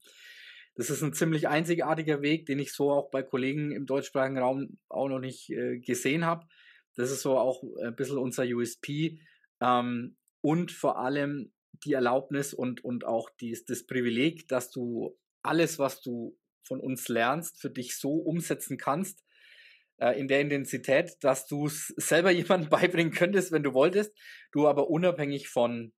Das 0.76 0.90
ist 0.90 1.02
ein 1.02 1.14
ziemlich 1.14 1.48
einzigartiger 1.48 2.22
Weg, 2.22 2.46
den 2.46 2.60
ich 2.60 2.74
so 2.74 2.92
auch 2.92 3.10
bei 3.10 3.24
Kollegen 3.24 3.72
im 3.72 3.86
deutschsprachigen 3.86 4.38
Raum 4.38 4.78
auch 4.88 5.10
noch 5.10 5.20
nicht 5.20 5.50
äh, 5.50 5.80
gesehen 5.80 6.26
habe. 6.26 6.46
Das 6.96 7.12
ist 7.12 7.22
so 7.22 7.38
auch 7.38 7.64
ein 7.84 7.96
bisschen 7.96 8.18
unser 8.18 8.44
USP. 8.44 9.20
Ähm, 9.62 10.18
und 10.42 10.72
vor 10.72 10.98
allem 11.00 11.52
die 11.86 11.94
Erlaubnis 11.94 12.54
und, 12.54 12.84
und 12.84 13.06
auch 13.06 13.30
dies, 13.40 13.66
das 13.66 13.86
Privileg, 13.86 14.48
dass 14.48 14.70
du 14.72 15.18
alles, 15.42 15.80
was 15.80 16.02
du 16.02 16.38
von 16.64 16.80
uns 16.80 17.08
lernst, 17.08 17.60
für 17.60 17.70
dich 17.70 17.98
so 17.98 18.14
umsetzen 18.14 18.78
kannst, 18.78 19.24
äh, 19.98 20.20
in 20.20 20.28
der 20.28 20.42
Intensität, 20.42 21.18
dass 21.22 21.48
du 21.48 21.68
es 21.68 21.88
selber 21.98 22.32
jemandem 22.32 22.70
beibringen 22.70 23.14
könntest, 23.14 23.52
wenn 23.52 23.64
du 23.64 23.74
wolltest, 23.74 24.16
du 24.52 24.68
aber 24.68 24.90
unabhängig 24.90 25.50
von 25.50 25.94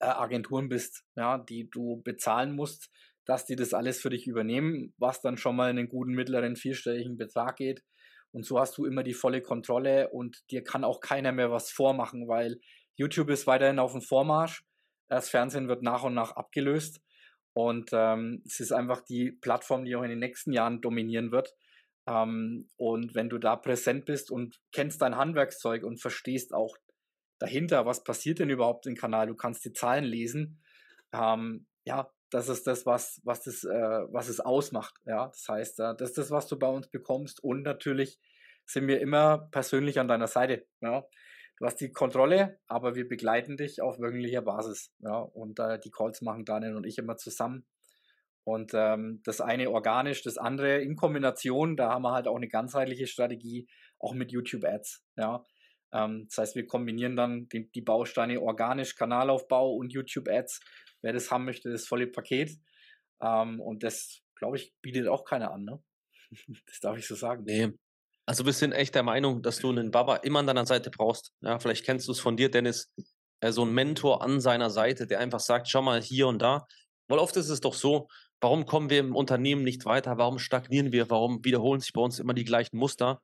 äh, 0.00 0.06
Agenturen 0.06 0.68
bist, 0.68 1.04
ja, 1.16 1.38
die 1.38 1.68
du 1.70 2.02
bezahlen 2.02 2.54
musst, 2.54 2.90
dass 3.24 3.44
die 3.44 3.56
das 3.56 3.74
alles 3.74 4.00
für 4.00 4.10
dich 4.10 4.26
übernehmen, 4.26 4.94
was 4.96 5.20
dann 5.20 5.36
schon 5.36 5.56
mal 5.56 5.68
einen 5.68 5.88
guten 5.88 6.12
mittleren 6.12 6.56
vierstelligen 6.56 7.16
Betrag 7.16 7.56
geht. 7.56 7.82
Und 8.30 8.44
so 8.44 8.58
hast 8.58 8.76
du 8.78 8.84
immer 8.84 9.02
die 9.02 9.14
volle 9.14 9.42
Kontrolle 9.42 10.10
und 10.10 10.42
dir 10.50 10.62
kann 10.62 10.84
auch 10.84 11.00
keiner 11.00 11.32
mehr 11.32 11.50
was 11.50 11.70
vormachen, 11.70 12.28
weil 12.28 12.60
YouTube 12.96 13.30
ist 13.30 13.46
weiterhin 13.46 13.78
auf 13.78 13.92
dem 13.92 14.02
Vormarsch. 14.02 14.64
Das 15.08 15.30
Fernsehen 15.30 15.68
wird 15.68 15.82
nach 15.82 16.02
und 16.04 16.14
nach 16.14 16.32
abgelöst. 16.32 17.00
Und 17.54 17.90
ähm, 17.92 18.42
es 18.46 18.60
ist 18.60 18.72
einfach 18.72 19.00
die 19.00 19.32
Plattform, 19.32 19.84
die 19.84 19.96
auch 19.96 20.02
in 20.02 20.10
den 20.10 20.18
nächsten 20.18 20.52
Jahren 20.52 20.80
dominieren 20.80 21.32
wird. 21.32 21.54
Ähm, 22.06 22.70
und 22.76 23.14
wenn 23.14 23.28
du 23.28 23.38
da 23.38 23.56
präsent 23.56 24.04
bist 24.04 24.30
und 24.30 24.60
kennst 24.72 25.02
dein 25.02 25.16
Handwerkszeug 25.16 25.82
und 25.82 26.00
verstehst 26.00 26.54
auch 26.54 26.76
dahinter, 27.38 27.86
was 27.86 28.04
passiert 28.04 28.38
denn 28.38 28.50
überhaupt 28.50 28.86
im 28.86 28.94
Kanal, 28.94 29.26
du 29.26 29.34
kannst 29.34 29.64
die 29.64 29.72
Zahlen 29.72 30.04
lesen, 30.04 30.62
ähm, 31.12 31.66
ja, 31.84 32.10
das 32.30 32.48
ist 32.48 32.66
das, 32.66 32.84
was, 32.84 33.20
was, 33.24 33.42
das, 33.42 33.64
äh, 33.64 34.02
was 34.12 34.28
es 34.28 34.40
ausmacht. 34.40 34.94
Ja, 35.06 35.28
das 35.28 35.48
heißt, 35.48 35.80
äh, 35.80 35.94
das 35.96 36.10
ist 36.10 36.18
das, 36.18 36.30
was 36.30 36.46
du 36.46 36.58
bei 36.58 36.68
uns 36.68 36.88
bekommst. 36.88 37.42
Und 37.42 37.62
natürlich 37.62 38.18
sind 38.66 38.86
wir 38.86 39.00
immer 39.00 39.48
persönlich 39.50 39.98
an 39.98 40.08
deiner 40.08 40.26
Seite. 40.26 40.66
Ja. 40.80 41.04
Du 41.58 41.66
hast 41.66 41.80
die 41.80 41.90
Kontrolle, 41.90 42.60
aber 42.68 42.94
wir 42.94 43.08
begleiten 43.08 43.56
dich 43.56 43.82
auf 43.82 43.98
wöchentlicher 43.98 44.42
Basis. 44.42 44.92
Ja, 45.00 45.18
und 45.18 45.58
äh, 45.58 45.78
die 45.80 45.90
Calls 45.90 46.22
machen 46.22 46.44
Daniel 46.44 46.76
und 46.76 46.86
ich 46.86 46.98
immer 46.98 47.16
zusammen. 47.16 47.66
Und 48.44 48.72
ähm, 48.74 49.20
das 49.24 49.40
eine 49.40 49.68
organisch, 49.70 50.22
das 50.22 50.38
andere 50.38 50.80
in 50.80 50.96
Kombination, 50.96 51.76
da 51.76 51.90
haben 51.90 52.02
wir 52.02 52.12
halt 52.12 52.28
auch 52.28 52.36
eine 52.36 52.48
ganzheitliche 52.48 53.06
Strategie, 53.06 53.68
auch 53.98 54.14
mit 54.14 54.32
YouTube-Ads. 54.32 55.04
Ja. 55.16 55.44
Ähm, 55.92 56.26
das 56.28 56.38
heißt, 56.38 56.56
wir 56.56 56.66
kombinieren 56.66 57.16
dann 57.16 57.48
die, 57.48 57.70
die 57.70 57.82
Bausteine 57.82 58.40
organisch, 58.40 58.94
Kanalaufbau 58.94 59.74
und 59.74 59.92
YouTube-Ads. 59.92 60.60
Wer 61.02 61.12
das 61.12 61.30
haben 61.30 61.44
möchte, 61.44 61.70
das 61.70 61.86
volle 61.86 62.06
Paket. 62.06 62.52
Ähm, 63.20 63.60
und 63.60 63.82
das, 63.82 64.22
glaube 64.36 64.56
ich, 64.56 64.74
bietet 64.80 65.08
auch 65.08 65.24
keiner 65.24 65.52
an. 65.52 65.64
Ne? 65.64 65.82
das 66.66 66.80
darf 66.80 66.96
ich 66.96 67.06
so 67.06 67.16
sagen. 67.16 67.44
Nee. 67.44 67.72
Also 68.28 68.44
wir 68.44 68.52
sind 68.52 68.72
echt 68.72 68.94
der 68.94 69.02
Meinung, 69.02 69.40
dass 69.40 69.58
du 69.58 69.70
einen 69.70 69.90
Baba 69.90 70.16
immer 70.16 70.40
an 70.40 70.46
deiner 70.46 70.66
Seite 70.66 70.90
brauchst. 70.90 71.32
Ja, 71.40 71.58
vielleicht 71.58 71.86
kennst 71.86 72.08
du 72.08 72.12
es 72.12 72.20
von 72.20 72.36
dir, 72.36 72.50
Dennis. 72.50 72.92
Äh, 73.40 73.52
so 73.52 73.64
ein 73.64 73.72
Mentor 73.72 74.20
an 74.22 74.42
seiner 74.42 74.68
Seite, 74.68 75.06
der 75.06 75.20
einfach 75.20 75.40
sagt, 75.40 75.66
schau 75.66 75.80
mal 75.80 76.02
hier 76.02 76.28
und 76.28 76.42
da. 76.42 76.66
Weil 77.08 77.20
oft 77.20 77.34
ist 77.38 77.48
es 77.48 77.60
doch 77.60 77.72
so, 77.72 78.08
warum 78.42 78.66
kommen 78.66 78.90
wir 78.90 79.00
im 79.00 79.16
Unternehmen 79.16 79.64
nicht 79.64 79.86
weiter? 79.86 80.18
Warum 80.18 80.38
stagnieren 80.38 80.92
wir? 80.92 81.08
Warum 81.08 81.42
wiederholen 81.42 81.80
sich 81.80 81.94
bei 81.94 82.02
uns 82.02 82.18
immer 82.18 82.34
die 82.34 82.44
gleichen 82.44 82.76
Muster? 82.76 83.22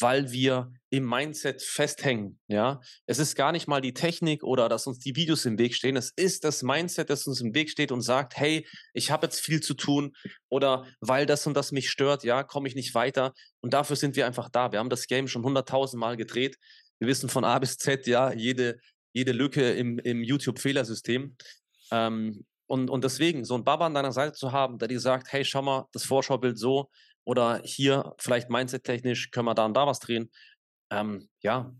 Weil 0.00 0.32
wir 0.32 0.72
im 0.90 1.08
Mindset 1.08 1.62
festhängen. 1.62 2.38
Ja, 2.48 2.80
es 3.06 3.18
ist 3.18 3.36
gar 3.36 3.52
nicht 3.52 3.68
mal 3.68 3.80
die 3.80 3.94
Technik 3.94 4.42
oder 4.42 4.68
dass 4.68 4.86
uns 4.86 4.98
die 4.98 5.16
Videos 5.16 5.44
im 5.44 5.58
Weg 5.58 5.74
stehen. 5.74 5.96
Es 5.96 6.12
ist 6.16 6.44
das 6.44 6.62
Mindset, 6.62 7.10
das 7.10 7.26
uns 7.26 7.40
im 7.40 7.54
Weg 7.54 7.70
steht 7.70 7.92
und 7.92 8.00
sagt, 8.00 8.36
hey, 8.36 8.66
ich 8.92 9.10
habe 9.10 9.26
jetzt 9.26 9.40
viel 9.40 9.60
zu 9.60 9.74
tun 9.74 10.14
oder 10.48 10.86
weil 11.00 11.26
das 11.26 11.46
und 11.46 11.54
das 11.54 11.72
mich 11.72 11.90
stört, 11.90 12.24
ja, 12.24 12.42
komme 12.42 12.68
ich 12.68 12.74
nicht 12.74 12.94
weiter. 12.94 13.32
Und 13.60 13.74
dafür 13.74 13.96
sind 13.96 14.16
wir 14.16 14.26
einfach 14.26 14.48
da. 14.48 14.72
Wir 14.72 14.78
haben 14.78 14.90
das 14.90 15.06
Game 15.06 15.28
schon 15.28 15.44
hunderttausend 15.44 16.00
Mal 16.00 16.16
gedreht. 16.16 16.56
Wir 16.98 17.08
wissen 17.08 17.28
von 17.28 17.44
A 17.44 17.58
bis 17.58 17.76
Z, 17.76 18.06
ja, 18.06 18.32
jede, 18.32 18.78
jede 19.12 19.32
Lücke 19.32 19.72
im, 19.72 19.98
im 19.98 20.22
YouTube-Fehlersystem. 20.22 21.36
Ähm, 21.90 22.44
und, 22.66 22.88
und 22.88 23.04
deswegen, 23.04 23.44
so 23.44 23.54
ein 23.54 23.64
Baba 23.64 23.86
an 23.86 23.94
deiner 23.94 24.12
Seite 24.12 24.32
zu 24.32 24.52
haben, 24.52 24.78
der 24.78 24.88
dir 24.88 25.00
sagt, 25.00 25.32
hey, 25.32 25.44
schau 25.44 25.62
mal, 25.62 25.86
das 25.92 26.04
Vorschaubild 26.04 26.58
so, 26.58 26.90
oder 27.24 27.60
hier 27.64 28.14
vielleicht 28.18 28.50
mindset-technisch 28.50 29.30
können 29.30 29.46
wir 29.46 29.54
da 29.54 29.64
und 29.64 29.74
da 29.74 29.86
was 29.86 29.98
drehen. 29.98 30.30
Ähm, 30.90 31.28
ja, 31.40 31.74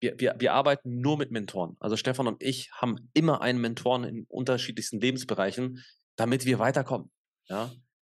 wir, 0.00 0.18
wir, 0.18 0.36
wir 0.38 0.54
arbeiten 0.54 1.00
nur 1.00 1.18
mit 1.18 1.30
Mentoren. 1.30 1.76
Also 1.80 1.96
Stefan 1.96 2.26
und 2.26 2.42
ich 2.42 2.70
haben 2.72 3.10
immer 3.12 3.42
einen 3.42 3.60
Mentoren 3.60 4.04
in 4.04 4.24
unterschiedlichsten 4.28 5.00
Lebensbereichen, 5.00 5.84
damit 6.16 6.46
wir 6.46 6.58
weiterkommen. 6.58 7.10
Ja, 7.48 7.70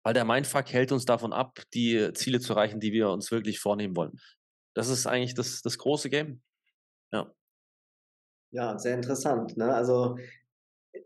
weil 0.03 0.13
der 0.13 0.25
Mindfuck 0.25 0.71
hält 0.71 0.91
uns 0.91 1.05
davon 1.05 1.33
ab, 1.33 1.61
die 1.73 2.11
Ziele 2.13 2.39
zu 2.39 2.53
erreichen, 2.53 2.79
die 2.79 2.91
wir 2.91 3.09
uns 3.09 3.31
wirklich 3.31 3.59
vornehmen 3.59 3.95
wollen. 3.95 4.19
Das 4.75 4.89
ist 4.89 5.07
eigentlich 5.07 5.33
das, 5.33 5.61
das 5.61 5.77
große 5.77 6.09
Game. 6.09 6.41
Ja. 7.11 7.33
Ja, 8.51 8.77
sehr 8.77 8.95
interessant. 8.95 9.55
Ne? 9.55 9.73
Also 9.73 10.17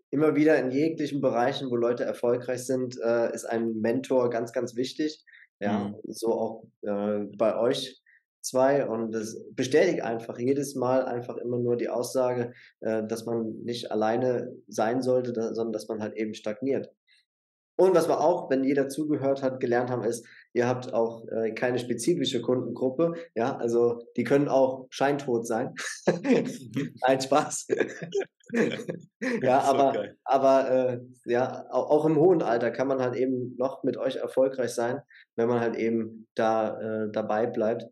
immer 0.09 0.35
wieder 0.35 0.57
in 0.57 0.71
jeglichen 0.71 1.21
Bereichen, 1.21 1.69
wo 1.69 1.75
Leute 1.75 2.03
erfolgreich 2.03 2.65
sind, 2.65 2.97
äh, 2.99 3.33
ist 3.33 3.45
ein 3.45 3.79
Mentor 3.79 4.29
ganz, 4.29 4.51
ganz 4.51 4.75
wichtig. 4.75 5.23
Ja, 5.59 5.89
mhm. 5.89 5.95
so 6.07 6.33
auch 6.33 6.63
äh, 6.81 7.25
bei 7.37 7.57
euch 7.57 8.01
zwei. 8.41 8.87
Und 8.87 9.11
das 9.11 9.37
bestätigt 9.51 10.01
einfach 10.01 10.37
jedes 10.39 10.75
Mal 10.75 11.05
einfach 11.05 11.37
immer 11.37 11.57
nur 11.57 11.77
die 11.77 11.89
Aussage, 11.89 12.53
äh, 12.81 13.03
dass 13.07 13.25
man 13.25 13.63
nicht 13.63 13.91
alleine 13.91 14.53
sein 14.67 15.01
sollte, 15.01 15.33
da, 15.33 15.53
sondern 15.53 15.73
dass 15.73 15.87
man 15.87 16.01
halt 16.01 16.15
eben 16.15 16.33
stagniert. 16.33 16.89
Und 17.79 17.93
was 17.93 18.07
wir 18.07 18.19
auch, 18.19 18.49
wenn 18.49 18.63
jeder 18.63 18.89
zugehört 18.89 19.43
hat, 19.43 19.59
gelernt 19.59 19.91
haben, 19.91 20.03
ist, 20.03 20.25
ihr 20.57 20.67
habt 20.67 20.91
auch 20.93 21.25
äh, 21.27 21.51
keine 21.51 21.77
spezifische 21.77 22.41
Kundengruppe. 22.41 23.13
Ja, 23.35 23.55
also 23.57 24.03
die 24.17 24.23
können 24.23 24.47
auch 24.47 24.87
scheintot 24.89 25.45
sein. 25.45 25.75
Ein 27.01 27.21
Spaß. 27.21 27.67
ja, 29.43 29.59
aber, 29.61 30.05
aber 30.23 30.71
äh, 30.71 30.99
ja, 31.25 31.65
auch, 31.69 31.89
auch, 31.91 32.05
im 32.05 32.17
hohen 32.17 32.41
Alter 32.41 32.71
kann 32.71 32.87
man 32.87 32.99
halt 32.99 33.15
eben 33.15 33.55
noch 33.57 33.83
mit 33.83 33.97
euch 33.97 34.15
erfolgreich 34.15 34.71
sein, 34.71 34.99
wenn 35.35 35.47
man 35.47 35.59
halt 35.59 35.75
eben 35.75 36.27
da 36.33 36.79
äh, 36.79 37.11
dabei 37.11 37.45
bleibt. 37.45 37.85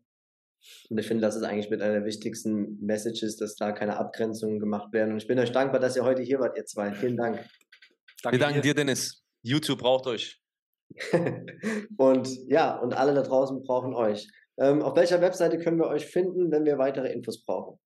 Und 0.89 0.97
ich 0.97 1.07
finde, 1.07 1.21
das 1.21 1.35
ist 1.35 1.43
eigentlich 1.43 1.69
mit 1.69 1.81
einer 1.81 1.93
der 1.93 2.05
wichtigsten 2.05 2.83
Messages, 2.83 3.37
dass 3.37 3.55
da 3.55 3.71
keine 3.71 3.97
Abgrenzungen 3.97 4.59
gemacht 4.59 4.91
werden. 4.91 5.11
Und 5.11 5.17
ich 5.17 5.27
bin 5.27 5.37
euch 5.37 5.51
dankbar, 5.51 5.79
dass 5.79 5.95
ihr 5.95 6.03
heute 6.03 6.23
hier 6.23 6.39
wart, 6.39 6.57
ihr 6.57 6.65
zwei. 6.65 6.93
Vielen 6.93 7.17
Dank. 7.17 7.45
Danke 8.23 8.39
Wir 8.39 8.45
danken 8.45 8.61
dir, 8.63 8.73
Dennis. 8.73 9.23
YouTube 9.43 9.77
braucht 9.77 10.07
euch. 10.07 10.44
und 11.97 12.29
ja, 12.47 12.77
und 12.77 12.93
alle 12.93 13.13
da 13.13 13.21
draußen 13.21 13.61
brauchen 13.63 13.93
euch. 13.93 14.27
Ähm, 14.57 14.81
auf 14.81 14.95
welcher 14.95 15.21
Webseite 15.21 15.59
können 15.59 15.77
wir 15.77 15.87
euch 15.87 16.05
finden, 16.05 16.51
wenn 16.51 16.65
wir 16.65 16.77
weitere 16.77 17.11
Infos 17.11 17.43
brauchen? 17.43 17.79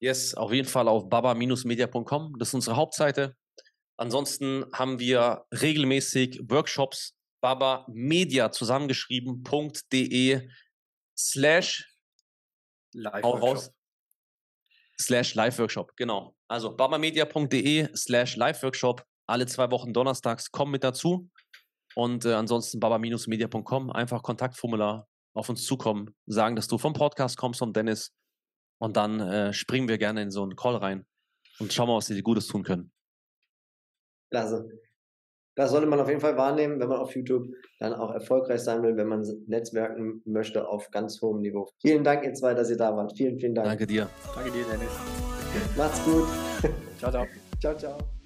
Yes, 0.00 0.34
auf 0.34 0.52
jeden 0.52 0.68
Fall 0.68 0.88
auf 0.88 1.08
baba-media.com. 1.08 2.36
Das 2.38 2.48
ist 2.48 2.54
unsere 2.54 2.76
Hauptseite. 2.76 3.36
Ansonsten 3.96 4.64
haben 4.72 4.98
wir 5.00 5.44
regelmäßig 5.52 6.40
Workshops 6.48 7.16
baba-media 7.40 8.50
zusammengeschrieben.de 8.52 10.48
slash 11.16 11.98
live 12.94 13.24
workshop. 13.24 13.74
Slash 15.00 15.34
live 15.34 15.58
workshop, 15.58 15.96
genau. 15.96 16.34
Also 16.48 16.74
babamedia.de 16.74 17.88
slash 17.94 18.36
live 18.36 18.62
workshop 18.62 19.04
alle 19.28 19.46
zwei 19.46 19.70
Wochen 19.70 19.92
donnerstags. 19.92 20.50
Komm 20.50 20.70
mit 20.70 20.82
dazu. 20.82 21.30
Und 21.94 22.24
äh, 22.24 22.34
ansonsten 22.34 22.80
baba-media.com, 22.80 23.90
einfach 23.90 24.22
Kontaktformular 24.22 25.08
auf 25.34 25.48
uns 25.48 25.64
zukommen, 25.64 26.14
sagen, 26.26 26.56
dass 26.56 26.68
du 26.68 26.78
vom 26.78 26.92
Podcast 26.92 27.36
kommst, 27.36 27.58
von 27.60 27.72
Dennis. 27.72 28.12
Und 28.80 28.96
dann 28.96 29.20
äh, 29.20 29.52
springen 29.52 29.88
wir 29.88 29.98
gerne 29.98 30.22
in 30.22 30.30
so 30.30 30.42
einen 30.42 30.56
Call 30.56 30.76
rein 30.76 31.06
und 31.58 31.72
schauen 31.72 31.88
mal, 31.88 31.96
was 31.96 32.06
sie 32.06 32.14
dir 32.14 32.22
Gutes 32.22 32.46
tun 32.46 32.62
können. 32.62 32.92
Klasse. 34.30 34.68
Das 35.56 35.72
sollte 35.72 35.88
man 35.88 35.98
auf 35.98 36.08
jeden 36.08 36.20
Fall 36.20 36.36
wahrnehmen, 36.36 36.78
wenn 36.78 36.88
man 36.88 36.98
auf 36.98 37.16
YouTube 37.16 37.48
dann 37.80 37.92
auch 37.92 38.12
erfolgreich 38.12 38.60
sein 38.60 38.80
will, 38.84 38.96
wenn 38.96 39.08
man 39.08 39.26
netzwerken 39.48 40.22
möchte 40.24 40.68
auf 40.68 40.88
ganz 40.92 41.20
hohem 41.20 41.40
Niveau. 41.40 41.68
Vielen 41.80 42.04
Dank, 42.04 42.24
ihr 42.24 42.32
zwei, 42.34 42.54
dass 42.54 42.70
ihr 42.70 42.76
da 42.76 42.94
wart. 42.96 43.12
Vielen, 43.16 43.40
vielen 43.40 43.56
Dank. 43.56 43.66
Danke 43.66 43.86
dir. 43.88 44.08
Danke 44.36 44.52
dir, 44.52 44.64
Dennis. 44.64 44.92
Macht's 45.76 46.04
gut. 46.04 46.28
Ciao, 46.98 47.10
ciao. 47.10 47.26
ciao, 47.60 47.76
ciao. 47.76 48.17